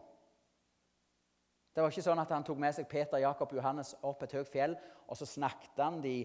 Det 1.75 1.83
var 1.83 1.91
ikke 1.91 2.07
sånn 2.07 2.23
at 2.23 2.33
han 2.33 2.45
tok 2.47 2.59
med 2.63 2.75
seg 2.75 2.89
Peter, 2.89 3.19
Jakob 3.19 3.51
og 3.53 3.59
Johannes 3.59 3.95
opp 4.07 4.23
et 4.23 4.33
høyt 4.33 4.51
fjell, 4.51 4.77
og 5.11 5.19
så 5.19 5.27
snakket 5.27 5.83
han 5.83 6.01
de 6.03 6.23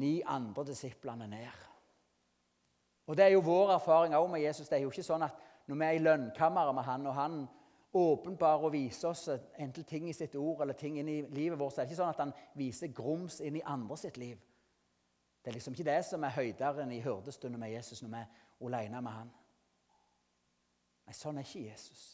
ni 0.00 0.20
andre 0.26 0.64
disiplene 0.64 1.28
ned. 1.28 1.66
Og 3.06 3.16
Det 3.16 3.24
er 3.24 3.34
jo 3.34 3.44
vår 3.44 3.74
erfaring 3.74 4.14
også 4.14 4.32
med 4.32 4.40
Jesus. 4.40 4.68
Det 4.68 4.76
er 4.78 4.82
jo 4.82 4.90
ikke 4.90 5.02
sånn 5.02 5.26
at 5.26 5.38
når 5.66 5.76
vi 5.76 5.84
er 5.84 5.96
i 5.96 6.02
lønnkammeret 6.02 6.74
med 6.74 6.86
han, 6.86 7.06
og 7.06 7.14
han 7.14 7.40
åpenbarer 7.92 8.64
og 8.64 8.72
vise 8.72 9.08
oss 9.08 9.28
enten 9.58 9.84
ting 9.84 10.08
i 10.08 10.14
sitt 10.14 10.34
ord 10.38 10.62
eller 10.62 10.78
ting 10.78 10.98
inn 10.98 11.08
i 11.08 11.22
livet 11.22 11.58
vårt, 11.58 11.74
så 11.74 11.80
er 11.80 11.88
det 11.88 11.92
ikke 11.92 12.02
sånn 12.02 12.14
at 12.14 12.22
han 12.22 12.34
viser 12.58 12.92
grums 12.94 13.40
inn 13.40 13.58
i 13.58 13.66
andre 13.66 13.96
sitt 13.98 14.18
liv. 14.20 14.38
Det 15.40 15.50
er 15.50 15.56
liksom 15.56 15.74
ikke 15.74 15.88
det 15.88 16.00
som 16.04 16.24
er 16.24 16.36
høyderen 16.36 16.92
i 16.92 17.00
hørdestunden 17.00 17.60
med 17.60 17.72
Jesus 17.72 18.02
når 18.02 18.12
vi 18.12 18.20
er 18.20 18.66
alene 18.66 19.00
med 19.02 19.16
han. 19.16 19.32
Nei, 21.06 21.16
sånn 21.16 21.40
er 21.40 21.46
ikke 21.48 21.66
Jesus. 21.70 22.04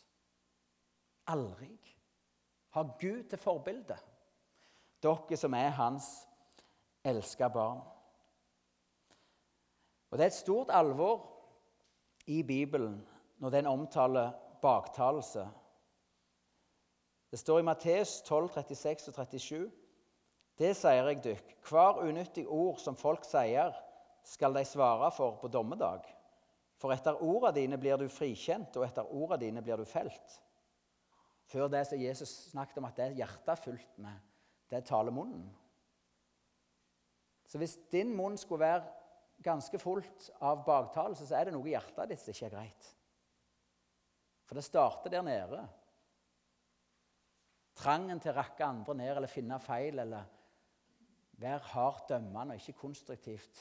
Aldri. 1.28 1.74
Har 2.76 2.94
Gud 3.00 3.26
til 3.28 3.40
forbilde. 3.40 3.98
Dere 5.02 5.36
som 5.36 5.54
er 5.58 5.74
hans 5.76 6.08
elska 7.04 7.48
barn. 7.52 7.82
Og 10.10 10.18
Det 10.18 10.24
er 10.24 10.32
et 10.32 10.38
stort 10.38 10.70
alvor 10.70 11.26
i 12.26 12.42
Bibelen 12.42 13.00
når 13.38 13.50
den 13.50 13.66
omtaler 13.66 14.32
baktalelse. 14.62 15.48
Det 17.36 17.40
står 17.40 17.60
i 17.60 17.64
Matteus 17.68 18.22
12, 18.24 18.46
36 18.48 19.10
og 19.10 19.16
37. 19.26 19.64
Det 20.56 20.70
sier 20.72 21.10
jeg 21.10 21.18
dykk, 21.20 21.50
hver 21.68 21.98
unyttig 22.06 22.46
ord 22.48 22.78
som 22.80 22.96
folk 22.96 23.28
sier, 23.28 23.76
skal 24.24 24.56
de 24.56 24.62
svare 24.64 25.10
for 25.12 25.36
på 25.42 25.50
dommedag. 25.52 26.08
For 26.80 26.96
etter 26.96 27.20
ordene 27.20 27.52
dine 27.58 27.80
blir 27.82 28.00
du 28.00 28.06
frikjent, 28.08 28.80
og 28.80 28.88
etter 28.88 29.12
ordene 29.12 29.42
dine 29.44 29.66
blir 29.66 29.76
du 29.76 29.84
felt. 29.84 30.38
Før 31.52 31.68
det 31.68 31.84
så 31.90 32.00
Jesus 32.00 32.32
snakket 32.54 32.80
om 32.80 32.88
at 32.88 32.96
det 32.96 33.10
er 33.10 33.20
hjertet 33.20 33.64
fullt 33.68 34.00
med, 34.00 34.16
det 34.72 34.86
taler 34.88 35.12
munnen. 35.12 35.44
Så 37.44 37.60
hvis 37.60 37.76
din 37.92 38.16
munn 38.16 38.40
skulle 38.40 38.64
være 38.64 39.44
ganske 39.44 39.84
fullt 39.84 40.30
av 40.40 40.64
baktalelse, 40.64 41.28
så 41.28 41.36
er 41.36 41.50
det 41.50 41.58
noe 41.60 41.68
i 41.68 41.76
hjertet 41.76 42.14
ditt 42.14 42.24
som 42.24 42.32
ikke 42.32 42.48
er 42.48 42.60
greit. 42.62 42.94
For 44.48 44.56
det 44.56 44.70
starter 44.72 45.12
der 45.12 45.34
nede. 45.34 45.68
Trangen 47.76 48.20
til 48.20 48.32
å 48.32 48.38
rakke 48.38 48.64
andre 48.64 48.94
ned 48.96 49.12
eller 49.12 49.30
finne 49.30 49.58
feil 49.60 50.00
eller 50.00 50.24
være 51.36 51.72
hardt 51.74 52.08
dømmende 52.14 52.56
og 52.56 52.62
ikke 52.62 52.80
konstruktivt 52.80 53.60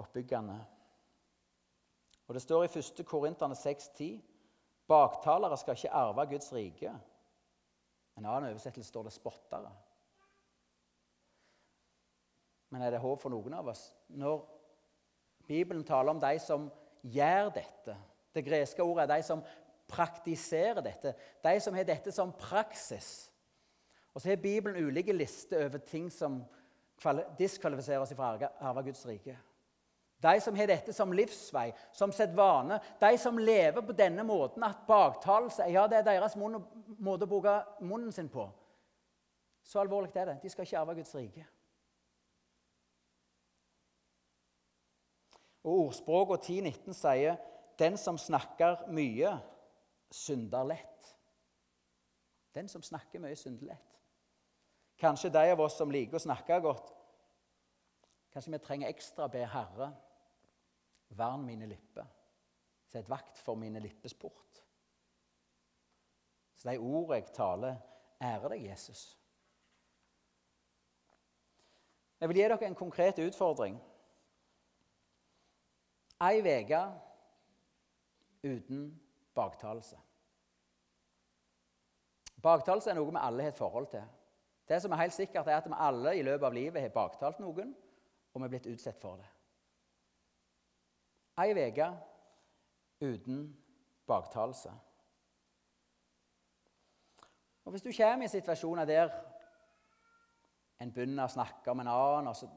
oppbyggende. 0.00 0.56
Og 2.28 2.34
Det 2.34 2.42
står 2.42 2.64
i 2.64 2.72
1. 2.78 3.04
Korinterne 3.06 3.54
6,10.: 3.54 4.22
Baktalere 4.88 5.56
skal 5.56 5.76
ikke 5.76 5.92
arve 5.92 6.26
Guds 6.26 6.52
rike. 6.52 6.94
En 8.16 8.26
annen 8.26 8.50
oversettelse 8.50 8.88
står 8.88 9.02
det 9.02 9.12
'spottere'. 9.12 9.72
Men 12.70 12.82
er 12.82 12.90
det 12.90 13.00
håp 13.00 13.20
for 13.20 13.32
noen 13.32 13.54
av 13.54 13.68
oss? 13.68 13.94
Når 14.08 14.42
Bibelen 15.46 15.84
taler 15.84 16.10
om 16.10 16.20
de 16.20 16.38
som 16.38 16.70
gjør 17.02 17.48
dette 17.54 17.96
Det 18.34 18.44
greske 18.44 18.82
ordet 18.82 19.02
er 19.02 19.16
de 19.16 19.22
som 19.22 19.42
praktiserer 19.88 20.82
dette. 20.84 21.14
De 21.42 21.56
som 21.60 21.74
har 21.74 21.86
dette 21.88 22.12
som 22.12 22.32
praksis. 22.32 23.30
Og 24.14 24.22
så 24.22 24.32
har 24.32 24.42
Bibelen 24.42 24.84
ulike 24.84 25.12
lister 25.12 25.66
over 25.66 25.78
ting 25.78 26.10
som 26.12 26.40
diskvalifiserer 27.38 28.02
oss 28.02 28.14
fra 28.18 28.34
å 28.34 28.50
arve 28.70 28.88
Guds 28.88 29.04
rike. 29.06 29.36
De 30.18 30.40
som 30.42 30.56
har 30.58 30.66
dette 30.66 30.92
som 30.92 31.12
livsvei, 31.14 31.68
som 31.94 32.12
sett 32.12 32.32
vane, 32.34 32.80
de 32.98 33.10
som 33.22 33.38
lever 33.38 33.84
på 33.86 33.94
denne 33.94 34.24
måten 34.26 34.64
at 34.66 34.80
baktalelse 34.88 35.68
ja, 35.70 35.84
det 35.86 36.00
er 36.00 36.08
deres 36.08 36.34
måte 36.34 37.28
å 37.28 37.30
bruke 37.30 37.54
munnen 37.86 38.10
sin 38.12 38.30
på. 38.32 38.48
Så 39.62 39.78
alvorlig 39.78 40.10
er 40.16 40.32
det. 40.32 40.40
De 40.42 40.50
skal 40.50 40.66
ikke 40.66 40.80
arve 40.80 40.96
Guds 40.98 41.14
rike. 41.14 41.44
Og 45.68 45.84
Ordspråket 45.84 46.50
10.19 46.50 46.96
sier 46.96 47.36
'Den 47.78 47.96
som 47.96 48.18
snakker 48.18 48.88
mye, 48.90 49.38
synder 50.10 50.64
lett'. 50.64 51.16
Den 52.54 52.68
som 52.68 52.82
snakker 52.82 53.20
mye, 53.20 53.36
synder 53.36 53.66
lett. 53.66 54.00
Kanskje 54.98 55.30
de 55.30 55.50
av 55.52 55.60
oss 55.60 55.76
som 55.78 55.90
liker 55.90 56.16
å 56.18 56.22
snakke 56.22 56.60
godt, 56.60 56.94
kanskje 58.32 58.52
vi 58.52 58.58
trenger 58.58 58.88
ekstra 58.88 59.28
be 59.28 59.44
Herre, 59.46 59.92
vern 61.08 61.44
mine 61.46 61.66
lipper. 61.66 62.06
Sett 62.88 63.08
vakt 63.08 63.38
for 63.38 63.54
mine 63.54 63.80
lippes 63.80 64.14
port. 64.14 64.64
Så 66.56 66.70
de 66.70 66.78
ordene 66.78 67.20
jeg 67.20 67.32
taler, 67.36 67.76
ærer 68.20 68.48
deg, 68.48 68.64
Jesus. 68.64 69.02
Jeg 72.18 72.28
vil 72.28 72.40
gi 72.40 72.42
dere 72.48 72.66
en 72.66 72.74
konkret 72.74 73.20
utfordring. 73.22 73.76
Ei 76.26 76.40
uke 76.42 76.80
uten 78.42 78.88
baktalelse. 79.38 79.98
Baktalelse 82.42 82.90
er 82.90 82.98
noe 82.98 83.10
vi 83.10 83.20
alle 83.20 83.46
har 83.46 83.54
et 83.54 83.58
forhold 83.58 83.88
til. 83.94 84.04
Det 84.68 84.82
som 84.82 84.92
er 84.92 85.02
helt 85.02 85.16
sikkert, 85.16 85.48
er 85.48 85.56
at 85.56 85.66
vi 85.66 85.78
alle 85.78 86.16
i 86.18 86.22
løpet 86.22 86.46
av 86.46 86.54
livet 86.54 86.82
har 86.82 86.94
baktalt 86.94 87.40
noen, 87.42 87.72
og 88.34 88.40
vi 88.40 88.46
er 88.46 88.52
blitt 88.52 88.68
utsatt 88.70 89.00
for 89.00 89.16
det. 89.18 89.30
Ei 91.38 91.54
uke 91.54 91.88
uten 93.00 93.42
baktalelse. 94.06 94.72
Og 97.64 97.70
Hvis 97.70 97.82
du 97.82 97.90
kommer 97.96 98.24
i 98.24 98.28
situasjoner 98.28 98.84
der 98.84 99.10
en 100.80 100.92
begynner 100.92 101.26
å 101.26 101.32
snakke 101.32 101.70
om 101.70 101.82
en 101.82 101.90
annen, 101.90 102.30
og 102.30 102.36
så 102.36 102.48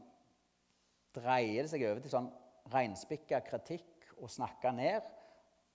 dreier 1.15 1.65
det 1.65 1.71
seg 1.71 1.83
over 1.87 1.99
til 2.03 2.13
sånn 2.13 2.29
reinspikka 2.71 3.41
kritikk 3.43 4.07
og 4.21 4.31
snakke 4.31 4.71
ned, 4.71 5.05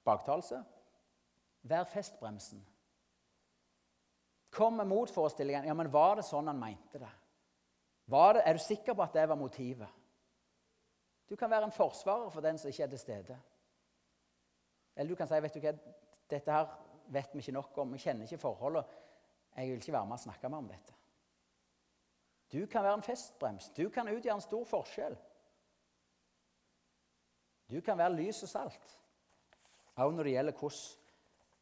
baktalelse, 0.07 0.63
vær 1.69 1.85
festbremsen. 1.91 2.63
Kom 4.51 4.79
med 4.79 4.89
motforestillingen. 4.89 5.67
Ja, 5.69 5.75
men 5.75 5.93
var 5.93 6.17
det 6.17 6.25
sånn 6.25 6.49
han 6.49 6.59
mente 6.61 7.01
det? 7.03 7.13
det? 8.07 8.43
Er 8.47 8.57
du 8.57 8.63
sikker 8.63 8.95
på 8.95 9.05
at 9.05 9.17
det 9.17 9.27
var 9.29 9.39
motivet? 9.41 10.03
Du 11.27 11.35
kan 11.37 11.51
være 11.51 11.69
en 11.69 11.75
forsvarer 11.75 12.31
for 12.31 12.41
den 12.41 12.59
som 12.59 12.71
ikke 12.71 12.87
er 12.87 12.93
til 12.93 13.03
stede. 13.03 13.39
Eller 14.97 15.11
du 15.11 15.19
kan 15.19 15.29
si 15.29 15.41
vet 15.43 15.55
du 15.55 15.61
hva, 15.61 15.73
dette 16.31 16.53
her 16.53 16.69
vet 17.13 17.35
vi 17.35 17.43
ikke 17.43 17.57
nok 17.57 17.79
om, 17.83 17.93
vi 17.93 18.03
kjenner 18.03 18.25
ikke 18.25 18.41
forholdene. 18.41 18.87
Jeg 19.57 19.71
vil 19.71 19.81
ikke 19.81 19.93
være 19.93 20.07
med 20.07 20.19
og 20.19 20.23
snakke 20.25 20.49
mer 20.49 20.63
om 20.63 20.69
dette. 20.69 20.95
Du 22.53 22.67
kan 22.71 22.85
være 22.85 23.01
en 23.01 23.03
festbrems. 23.03 23.71
Du 23.77 23.89
kan 23.91 24.09
utgjøre 24.09 24.35
en 24.39 24.45
stor 24.45 24.65
forskjell. 24.65 25.17
Du 27.73 27.81
kan 27.81 27.99
være 27.99 28.15
lys 28.15 28.43
og 28.47 28.49
salt, 28.49 28.93
òg 29.99 30.13
når 30.15 30.29
det 30.29 30.33
gjelder 30.37 30.55
hvordan 30.61 31.06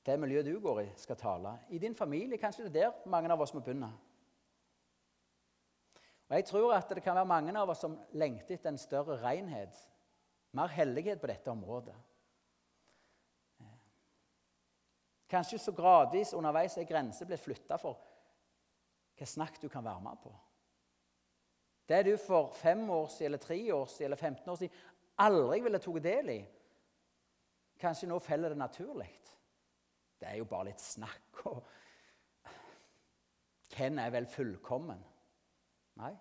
det 0.05 0.21
miljøet 0.21 0.47
du 0.47 0.59
går 0.61 0.81
i, 0.83 0.89
skal 0.97 1.17
tale. 1.17 1.55
I 1.69 1.79
din 1.79 1.95
familie 1.95 2.39
kanskje 2.39 2.69
det 2.69 2.83
er 2.83 2.91
der 2.91 3.11
mange 3.11 3.31
av 3.33 3.41
oss 3.41 3.55
må 3.55 3.61
begynne. 3.65 3.89
Og 6.29 6.37
Jeg 6.37 6.45
tror 6.45 6.75
at 6.75 6.89
det 6.89 7.03
kan 7.03 7.17
være 7.17 7.29
mange 7.29 7.53
av 7.59 7.71
oss 7.71 7.81
som 7.85 7.99
lengter 8.13 8.55
etter 8.55 8.73
en 8.73 8.79
større 8.79 9.17
renhet, 9.23 9.77
mer 10.53 10.69
hellighet 10.73 11.21
på 11.21 11.27
dette 11.27 11.51
området. 11.51 11.95
Kanskje 15.29 15.59
så 15.59 15.73
gradvis 15.73 16.35
underveis 16.35 16.77
er 16.79 16.89
grenser 16.89 17.27
blitt 17.27 17.43
flytta 17.43 17.79
for 17.81 18.01
hva 19.15 19.27
snakk 19.27 19.61
du 19.63 19.69
kan 19.69 19.85
være 19.85 20.03
med 20.05 20.21
på. 20.23 20.33
Det 21.89 22.01
du 22.07 22.17
for 22.17 22.53
fem 22.57 22.91
år 22.91 23.09
siden, 23.09 23.27
eller 23.27 23.39
tre 23.39 23.75
år 23.75 23.87
siden, 23.87 24.05
eller 24.05 24.17
15 24.17 24.51
år 24.51 24.57
siden 24.57 24.77
aldri 25.19 25.61
ville 25.61 25.79
tatt 25.79 26.03
del 26.03 26.31
i, 26.33 26.39
kanskje 27.81 28.09
nå 28.09 28.19
faller 28.19 28.55
det 28.55 28.59
naturlig. 28.59 29.11
Det 30.25 30.31
er 30.33 30.39
jo 30.41 30.47
bare 30.49 30.71
litt 30.71 30.81
snakk. 30.81 31.41
og 31.51 31.59
Hvem 33.75 33.99
er 34.01 34.13
vel 34.15 34.27
fullkommen? 34.33 35.03
Nei. 36.01 36.15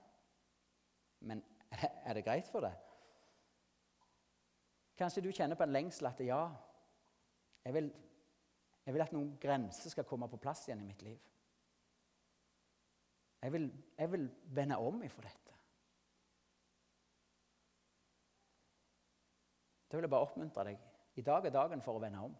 Men 1.23 1.43
er 1.71 2.17
det 2.17 2.25
greit 2.25 2.49
for 2.51 2.67
deg? 2.67 2.75
Kanskje 4.99 5.23
du 5.23 5.31
kjenner 5.31 5.55
på 5.55 5.63
en 5.63 5.71
lengsel 5.71 6.11
at 6.11 6.19
ja, 6.19 6.41
jeg 7.63 7.77
vil, 7.79 7.87
jeg 8.83 8.93
vil 8.93 9.05
at 9.07 9.15
noen 9.15 9.31
grenser 9.39 9.95
skal 9.95 10.09
komme 10.09 10.27
på 10.27 10.41
plass 10.43 10.67
igjen 10.67 10.83
i 10.83 10.89
mitt 10.91 11.07
liv. 11.07 11.17
Jeg 13.39 13.55
vil, 13.55 13.71
jeg 13.97 14.11
vil 14.11 14.29
vende 14.59 14.83
om 14.83 14.99
ifra 15.07 15.29
dette. 15.29 15.59
Da 19.87 19.95
vil 19.95 20.09
jeg 20.09 20.11
bare 20.11 20.27
oppmuntre 20.27 20.67
deg. 20.73 20.89
I 21.15 21.23
dag 21.23 21.47
er 21.47 21.55
dagen 21.55 21.87
for 21.87 21.95
å 21.95 22.03
vende 22.03 22.27
om. 22.27 22.35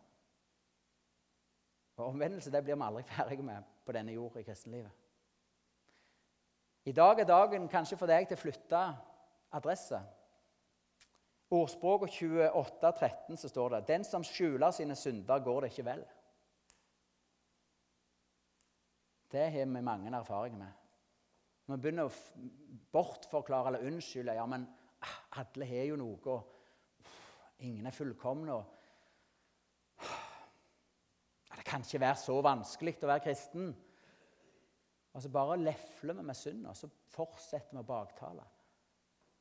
Og 1.98 2.08
Omvendelse 2.08 2.52
det 2.52 2.64
blir 2.64 2.76
vi 2.76 2.86
aldri 2.88 3.04
ferdige 3.14 3.46
med 3.46 3.70
på 3.86 3.96
denne 3.96 4.16
jord 4.16 4.38
i 4.38 4.44
kristenlivet. 4.44 4.92
I 6.86 6.92
dag 6.92 7.20
er 7.20 7.28
dagen 7.30 7.70
kanskje 7.72 7.98
for 7.98 8.12
deg 8.12 8.28
til 8.28 8.36
å 8.36 8.42
flytte 8.42 8.82
adresse. 9.56 10.02
Ordspråket 11.54 12.18
28, 12.18 12.92
13 12.92 13.38
så 13.38 13.50
står 13.50 13.76
det 13.76 13.88
Den 13.88 14.04
som 14.04 14.24
skjuler 14.26 14.72
sine 14.72 14.96
synder, 14.96 15.40
går 15.40 15.62
det 15.62 15.72
ikke 15.72 15.86
vel. 15.86 16.04
Det 19.32 19.46
har 19.52 19.66
vi 19.66 19.82
mange 19.82 20.12
erfaringer 20.18 20.58
med. 20.58 20.72
Når 21.66 21.76
vi 21.76 21.82
begynner 21.82 22.10
å 22.10 22.50
bortforklare 22.92 23.72
eller 23.72 23.88
unnskylde 23.88 24.36
ja, 24.36 24.46
men 24.46 24.66
alle 25.40 25.66
har 25.66 25.88
jo 25.88 25.96
noe, 25.98 26.36
og 26.36 27.64
ingen 27.64 27.88
er 27.88 27.96
fullkomne. 27.96 28.54
og 28.54 28.83
kan 31.74 31.86
ikke 31.86 32.04
være 32.04 32.22
så 32.22 32.36
vanskelig 32.46 33.00
å 33.02 33.10
være 33.10 33.26
kristen. 33.26 33.72
Og 35.14 35.22
så 35.22 35.30
bare 35.34 35.60
lefler 35.62 36.18
vi 36.18 36.26
med 36.26 36.38
synd, 36.38 36.66
og 36.70 36.78
så 36.78 36.90
fortsetter 37.14 37.74
vi 37.74 37.82
å 37.82 37.88
baktale. 37.88 38.46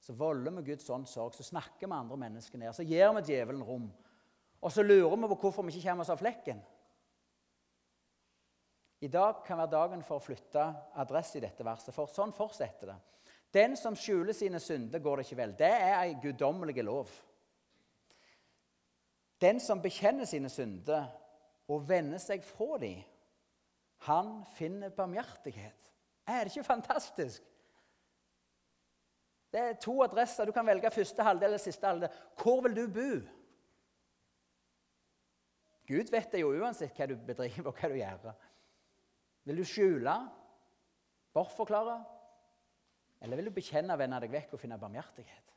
Så 0.02 0.16
volder 0.18 0.54
vi 0.56 0.64
Guds 0.72 0.88
åndssorg, 0.90 1.36
så 1.36 1.46
snakker 1.46 1.86
vi 1.86 1.96
andre 1.96 2.18
mennesker 2.24 2.60
ned. 2.60 2.74
Så 2.74 2.84
gir 2.88 3.12
vi 3.18 3.24
djevelen 3.28 3.62
rom. 3.64 3.86
Og 4.62 4.72
så 4.72 4.84
lurer 4.84 5.14
vi 5.16 5.30
på 5.30 5.38
hvorfor 5.44 5.66
vi 5.66 5.74
ikke 5.76 5.90
kommer 5.90 6.04
oss 6.04 6.12
av 6.12 6.20
flekken. 6.20 6.60
I 9.02 9.10
dag 9.10 9.40
kan 9.46 9.58
være 9.58 9.72
dagen 9.72 10.04
for 10.06 10.20
å 10.20 10.22
flytte 10.22 10.66
adresse 11.02 11.38
i 11.38 11.42
dette 11.42 11.64
verset, 11.66 11.94
for 11.94 12.10
sånn 12.10 12.34
fortsetter 12.34 12.92
det. 12.92 12.98
Den 13.52 13.74
som 13.76 13.96
skjuler 13.98 14.32
sine 14.36 14.60
synder, 14.62 15.02
går 15.02 15.18
det 15.18 15.26
ikke 15.26 15.40
vel. 15.40 15.56
Det 15.58 15.68
er 15.68 15.96
ei 15.98 16.14
guddommelig 16.22 16.84
lov. 16.86 17.10
Den 19.42 19.58
som 19.60 19.82
bekjenner 19.82 20.28
sine 20.28 20.48
synder 20.52 21.10
og 21.70 21.88
vender 21.88 22.20
seg 22.22 22.44
fra 22.44 22.78
dem, 22.82 23.02
han 24.08 24.40
finner 24.56 24.90
barmhjertighet. 24.94 25.90
Er 26.26 26.44
det 26.44 26.52
ikke 26.52 26.66
fantastisk? 26.66 27.44
Det 29.52 29.60
er 29.60 29.78
to 29.78 29.94
adresser. 30.02 30.48
Du 30.48 30.52
kan 30.52 30.66
velge 30.66 30.90
første 30.90 31.22
halvdel 31.22 31.52
eller 31.52 31.60
siste 31.60 31.86
halvdel. 31.86 32.10
Hvor 32.40 32.62
vil 32.64 32.76
du 32.76 32.86
bo? 32.90 33.10
Gud 35.86 36.10
vet 36.10 36.32
det 36.32 36.40
jo 36.40 36.54
uansett 36.56 36.96
hva 36.96 37.08
du 37.10 37.16
bedriver 37.26 37.68
og 37.68 37.78
hva 37.78 37.90
du 37.90 37.98
gjør. 37.98 38.32
Vil 39.44 39.58
du 39.58 39.64
skjule, 39.66 40.14
bortforklare, 41.34 41.98
eller 43.22 43.38
vil 43.38 43.50
du 43.50 43.54
bekjenne, 43.54 43.98
vende 43.98 44.20
deg 44.22 44.32
vekk 44.32 44.54
og 44.54 44.62
finne 44.62 44.78
barmhjertighet? 44.80 45.52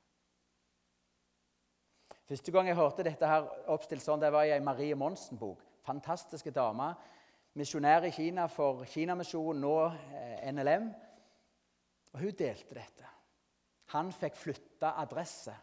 Første 2.25 2.51
gang 2.51 2.67
jeg 2.67 2.77
hørte 2.77 3.05
dette 3.05 3.29
her 3.29 3.47
oppstilt 3.69 4.03
sånn, 4.03 4.21
det 4.21 4.33
var 4.33 4.47
i 4.49 4.53
en 4.55 4.65
Marie 4.65 4.97
Monsen-bok. 4.97 5.61
Fantastiske 5.85 6.51
dame 6.51 6.93
misjonær 7.55 8.03
i 8.03 8.11
Kina 8.11 8.47
for 8.51 8.83
Kinamisjonen, 8.89 9.61
nå 9.63 9.75
eh, 9.87 10.47
NLM. 10.51 10.89
Og 12.13 12.19
Hun 12.19 12.35
delte 12.37 12.75
dette. 12.75 13.11
Han 13.95 14.11
fikk 14.15 14.37
flytta 14.39 14.95
adresse. 15.01 15.53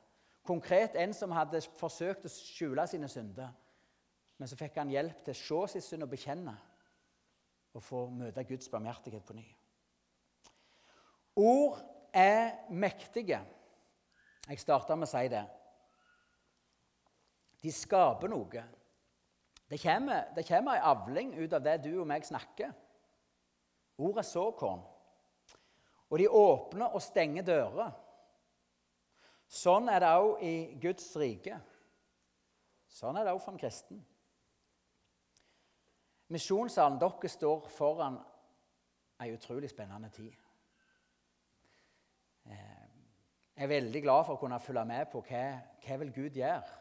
Konkret 0.46 0.96
en 0.98 1.12
som 1.14 1.32
hadde 1.36 1.60
forsøkt 1.78 2.26
å 2.26 2.32
skjule 2.32 2.86
sine 2.90 3.08
synder. 3.10 3.52
Men 4.38 4.50
så 4.50 4.58
fikk 4.58 4.78
han 4.80 4.90
hjelp 4.90 5.22
til 5.24 5.34
å 5.34 5.66
se 5.66 5.78
sin 5.78 5.86
synd 5.86 6.06
og 6.06 6.12
bekjenne 6.12 6.54
og 7.72 7.84
få 7.84 8.04
møte 8.12 8.44
Guds 8.44 8.68
barmhjertighet 8.68 9.24
på 9.24 9.36
ny. 9.36 9.44
Ord 11.40 11.78
er 12.12 12.68
mektige. 12.68 13.38
Jeg 14.48 14.60
starta 14.60 14.96
med 14.98 15.08
å 15.08 15.12
si 15.12 15.28
det. 15.32 15.44
De 17.62 17.72
skaper 17.72 18.32
noe. 18.32 18.64
Det 19.72 19.78
kommer, 19.80 20.34
det 20.34 20.44
kommer 20.44 20.76
en 20.76 20.82
avling 20.82 21.34
ut 21.34 21.52
av 21.52 21.62
det 21.64 21.78
du 21.86 21.94
og 21.94 22.04
meg 22.04 22.26
snakker. 22.28 22.74
Ordet 24.04 24.26
såkorn. 24.28 24.82
Og 26.12 26.18
de 26.20 26.26
åpner 26.28 26.92
og 26.92 27.00
stenger 27.00 27.46
dører. 27.46 27.94
Sånn 29.48 29.88
er 29.88 30.04
det 30.04 30.10
òg 30.12 30.42
i 30.44 30.56
Guds 30.80 31.06
rike. 31.16 31.56
Sånn 32.92 33.16
er 33.16 33.24
det 33.24 33.32
òg 33.32 33.40
for 33.40 33.54
en 33.54 33.62
kristen. 33.62 34.02
Misjonssalen, 36.36 36.98
dere 37.00 37.30
står 37.32 37.64
foran 37.72 38.18
ei 39.24 39.32
utrolig 39.32 39.70
spennende 39.72 40.12
tid. 40.12 40.36
Eh, 42.44 42.84
jeg 43.56 43.64
er 43.64 43.72
veldig 43.72 44.04
glad 44.04 44.28
for 44.28 44.36
å 44.36 44.44
kunne 44.44 44.60
følge 44.60 44.84
med 44.92 45.08
på 45.16 45.24
hva, 45.30 45.42
hva 45.80 45.98
vil 46.04 46.12
Gud 46.12 46.36
gjøre. 46.42 46.78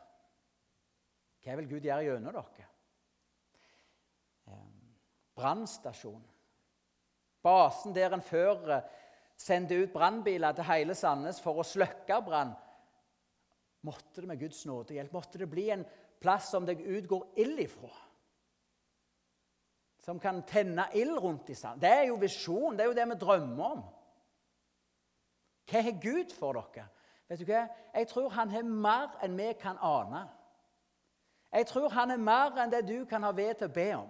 Hva 1.40 1.58
vil 1.62 1.72
Gud 1.72 1.88
gjøre 1.88 2.10
gjennom 2.10 2.36
dere? 2.36 2.71
Brannstasjon. 5.36 6.24
Basen 7.42 7.96
der 7.96 8.14
en 8.14 8.26
før 8.26 8.76
eh, 8.76 8.84
sendte 9.42 9.80
ut 9.82 9.94
brannbiler 9.94 10.54
til 10.54 10.68
hele 10.68 10.96
Sandnes 10.98 11.42
for 11.42 11.62
å 11.62 11.66
slukke 11.66 12.20
brann. 12.26 12.54
Måtte 13.88 14.22
det 14.22 14.30
med 14.30 14.40
Guds 14.40 14.66
nåde 14.70 14.94
hjelp, 14.94 15.14
måtte 15.16 15.42
det 15.42 15.50
bli 15.50 15.70
en 15.74 15.86
plass 16.22 16.52
som 16.54 16.68
det 16.68 16.78
utgår 16.78 17.40
ild 17.42 17.60
ifra. 17.64 17.90
Som 20.02 20.20
kan 20.22 20.44
tenne 20.46 20.86
ild 20.98 21.18
rundt 21.22 21.50
i 21.50 21.56
sand. 21.58 21.82
Det 21.82 21.90
er 21.90 22.06
jo 22.10 22.20
visjon, 22.22 22.78
det 22.78 22.86
er 22.86 22.92
jo 22.92 22.98
det 22.98 23.08
vi 23.10 23.18
drømmer 23.24 23.66
om. 23.66 23.82
Hva 25.72 25.82
har 25.86 25.98
Gud 26.02 26.34
for 26.36 26.58
dere? 26.58 26.88
Vet 27.30 27.42
du 27.42 27.48
hva? 27.48 27.66
Jeg 27.96 28.10
tror 28.12 28.30
han 28.36 28.50
har 28.52 28.64
mer 28.68 29.14
enn 29.24 29.38
vi 29.38 29.52
kan 29.62 29.78
ane. 29.82 30.26
Jeg 31.52 31.68
tror 31.68 31.94
han 31.94 32.12
er 32.12 32.22
mer 32.22 32.58
enn 32.60 32.72
det 32.72 32.82
du 32.88 33.06
kan 33.06 33.24
ha 33.24 33.32
ved 33.36 33.56
til 33.60 33.70
å 33.70 33.76
be 33.76 33.88
om. 33.98 34.10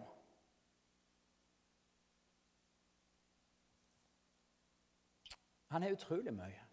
Han 5.72 5.84
er 5.84 5.96
utrolig 5.96 6.34
mye. 6.36 6.64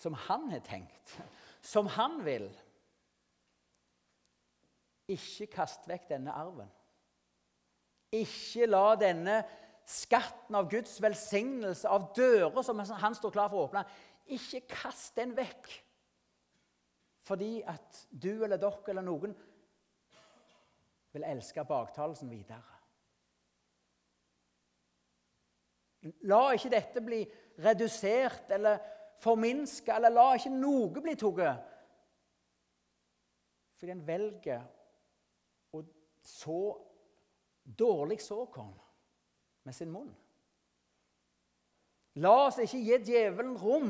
Som 0.00 0.16
han 0.26 0.48
har 0.50 0.62
tenkt, 0.66 1.14
som 1.62 1.86
han 1.94 2.18
vil. 2.26 2.48
Ikke 5.14 5.46
kast 5.52 5.86
vekk 5.88 6.08
denne 6.10 6.34
arven. 6.34 6.70
Ikke 8.14 8.66
la 8.66 8.94
denne 8.98 9.38
skatten 9.86 10.56
av 10.56 10.68
Guds 10.72 10.96
velsignelse, 11.02 11.88
av 11.88 12.10
dører 12.16 12.62
som 12.64 12.80
han 12.80 13.16
står 13.16 13.34
klar 13.34 13.50
for 13.52 13.60
å 13.60 13.68
åpne, 13.68 13.84
ikke 14.34 14.64
kast 14.70 15.16
den 15.18 15.34
vekk 15.36 15.72
fordi 17.24 17.62
at 17.64 18.02
du 18.10 18.44
eller 18.44 18.60
dere 18.60 18.92
eller 18.92 19.04
noen 19.04 19.32
vil 21.14 21.24
elske 21.24 21.62
baktalelsen 21.64 22.28
videre. 22.28 22.73
La 26.28 26.40
ikke 26.52 26.72
dette 26.72 27.00
bli 27.04 27.22
redusert 27.64 28.50
eller 28.52 28.78
forminska, 29.22 29.96
eller 29.96 30.12
la 30.12 30.26
ikke 30.36 30.52
noe 30.52 31.02
bli 31.04 31.14
tatt. 31.16 31.70
Fordi 33.78 33.92
en 33.94 34.06
velger 34.06 34.64
å 35.74 35.82
så 36.24 36.60
dårlig 37.64 38.20
såkorn 38.24 38.74
med 39.64 39.76
sin 39.76 39.92
munn. 39.92 40.12
La 42.22 42.34
oss 42.46 42.60
ikke 42.62 42.82
gi 42.84 42.98
djevelen 43.10 43.56
rom, 43.58 43.88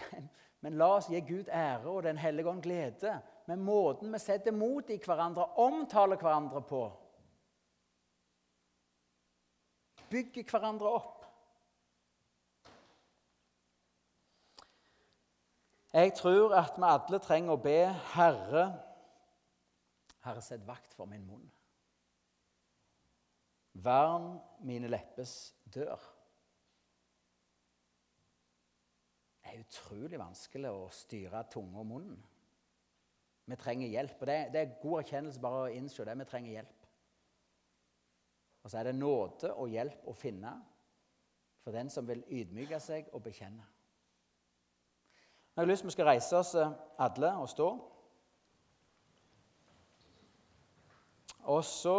men, 0.00 0.30
men 0.64 0.80
la 0.80 0.88
oss 0.96 1.10
gi 1.12 1.20
Gud 1.26 1.52
ære 1.52 1.86
og 1.86 2.02
Den 2.02 2.18
hellige 2.18 2.50
ånd 2.50 2.64
glede 2.64 3.20
med 3.46 3.62
måten 3.62 4.12
vi 4.12 4.18
setter 4.18 4.54
mot 4.54 4.90
i 4.90 4.98
hverandre, 5.02 5.46
omtaler 5.62 6.18
hverandre 6.18 6.62
på. 6.66 6.82
Bygger 10.12 10.44
hverandre 10.50 10.92
opp. 10.92 11.18
Jeg 15.92 16.14
tror 16.16 16.54
at 16.56 16.76
vi 16.80 16.88
alle 16.88 17.20
trenger 17.20 17.52
å 17.52 17.60
be 17.60 17.78
Herre 18.14 18.64
Herre, 20.22 20.42
sett 20.42 20.62
vakt 20.66 20.94
for 20.94 21.10
min 21.10 21.24
munn. 21.26 21.46
Vern 23.82 24.36
mine 24.62 24.90
leppes 24.90 25.32
dør. 25.74 25.98
Det 29.42 29.50
er 29.50 29.64
utrolig 29.64 30.20
vanskelig 30.20 30.70
å 30.70 30.86
styre 30.94 31.42
tunga 31.50 31.82
og 31.82 31.88
munnen. 31.90 32.20
Vi 33.50 33.58
trenger 33.58 33.90
hjelp. 33.90 34.20
og 34.20 34.30
det, 34.30 34.60
er 34.60 34.76
god 34.80 35.00
erkjennelse 35.02 35.42
bare 35.42 35.64
å 35.64 35.72
innse 35.74 36.06
det. 36.06 36.14
Vi 36.20 36.28
trenger 36.30 36.52
hjelp. 36.60 36.81
Og 38.62 38.70
så 38.70 38.78
er 38.78 38.82
det 38.82 38.94
nåde 38.94 39.52
og 39.54 39.68
hjelp 39.68 40.06
å 40.06 40.14
finne 40.14 40.52
for 41.62 41.74
den 41.74 41.90
som 41.90 42.06
vil 42.08 42.24
ydmyke 42.30 42.78
seg 42.82 43.10
og 43.12 43.22
bekjenne. 43.22 43.64
Jeg 45.52 45.62
har 45.62 45.68
lyst 45.68 45.82
til 45.82 45.90
vi 45.90 45.92
skal 45.92 46.08
reise 46.08 46.36
oss 46.36 46.54
eh, 46.54 46.70
alle 46.98 47.34
og 47.36 47.48
stå. 47.48 47.68
Og 51.52 51.64
så 51.64 51.96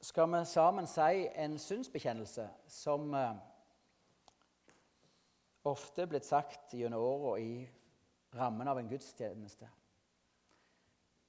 skal 0.00 0.32
vi 0.32 0.44
sammen 0.44 0.86
si 0.86 1.26
en 1.36 1.58
synsbekjennelse 1.58 2.48
som 2.68 3.14
eh, 3.14 3.38
ofte 5.64 6.02
er 6.02 6.10
blitt 6.10 6.26
sagt 6.26 6.74
gjennom 6.74 7.02
åra 7.02 7.36
i 7.40 7.68
rammen 8.34 8.68
av 8.68 8.78
en 8.78 8.88
gudstjeneste. 8.88 9.68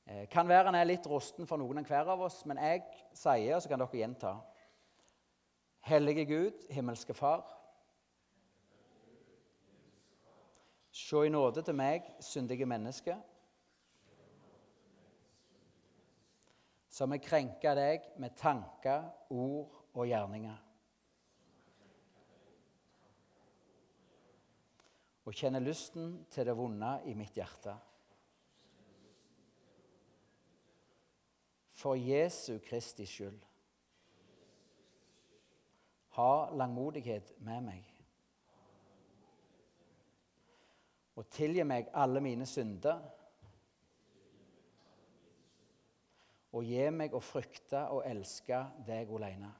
Eh, 0.08 0.28
kan 0.32 0.48
være 0.48 0.72
han 0.72 0.76
er 0.80 0.88
litt 0.88 1.08
rusten 1.08 1.48
for 1.48 1.60
noen 1.60 1.84
hver 1.86 2.08
av 2.13 2.22
oss, 2.26 2.39
men 2.48 2.58
jeg 2.63 2.84
sier, 3.13 3.56
og 3.56 3.62
så 3.62 3.72
kan 3.72 3.84
dere 3.84 4.02
gjenta 4.02 4.34
Hellige 5.88 6.26
Gud, 6.26 6.67
himmelske 6.72 7.13
Far. 7.13 7.46
Se 10.91 11.28
i 11.28 11.32
nåde 11.32 11.62
til 11.63 11.76
meg, 11.78 12.08
syndige 12.20 12.65
menneske. 12.65 13.15
som 16.98 17.12
har 17.13 17.22
krenka 17.22 17.76
deg 17.78 18.06
med 18.17 18.34
tanker, 18.39 19.04
ord 19.30 19.76
og 19.93 20.08
gjerninger. 20.10 20.56
Og 25.28 25.36
kjenner 25.36 25.62
lysten 25.62 26.15
til 26.34 26.48
det 26.48 26.56
vonde 26.58 26.96
i 27.06 27.13
mitt 27.20 27.38
hjerte. 27.38 27.76
For 31.78 31.96
Jesu 31.96 32.58
Kristi 32.66 33.06
skyld. 33.06 33.38
Ha 36.18 36.32
langmodighet 36.58 37.36
med 37.46 37.62
meg. 37.68 37.84
Og 41.18 41.30
tilgi 41.34 41.66
meg 41.66 41.92
alle 41.94 42.22
mine 42.22 42.46
synder 42.50 42.98
og 46.58 46.66
gi 46.66 46.90
meg 46.94 47.13
å 47.13 47.22
frykte 47.22 47.84
og 47.94 48.06
elske 48.10 48.63
deg 48.88 49.13
alene. 49.13 49.52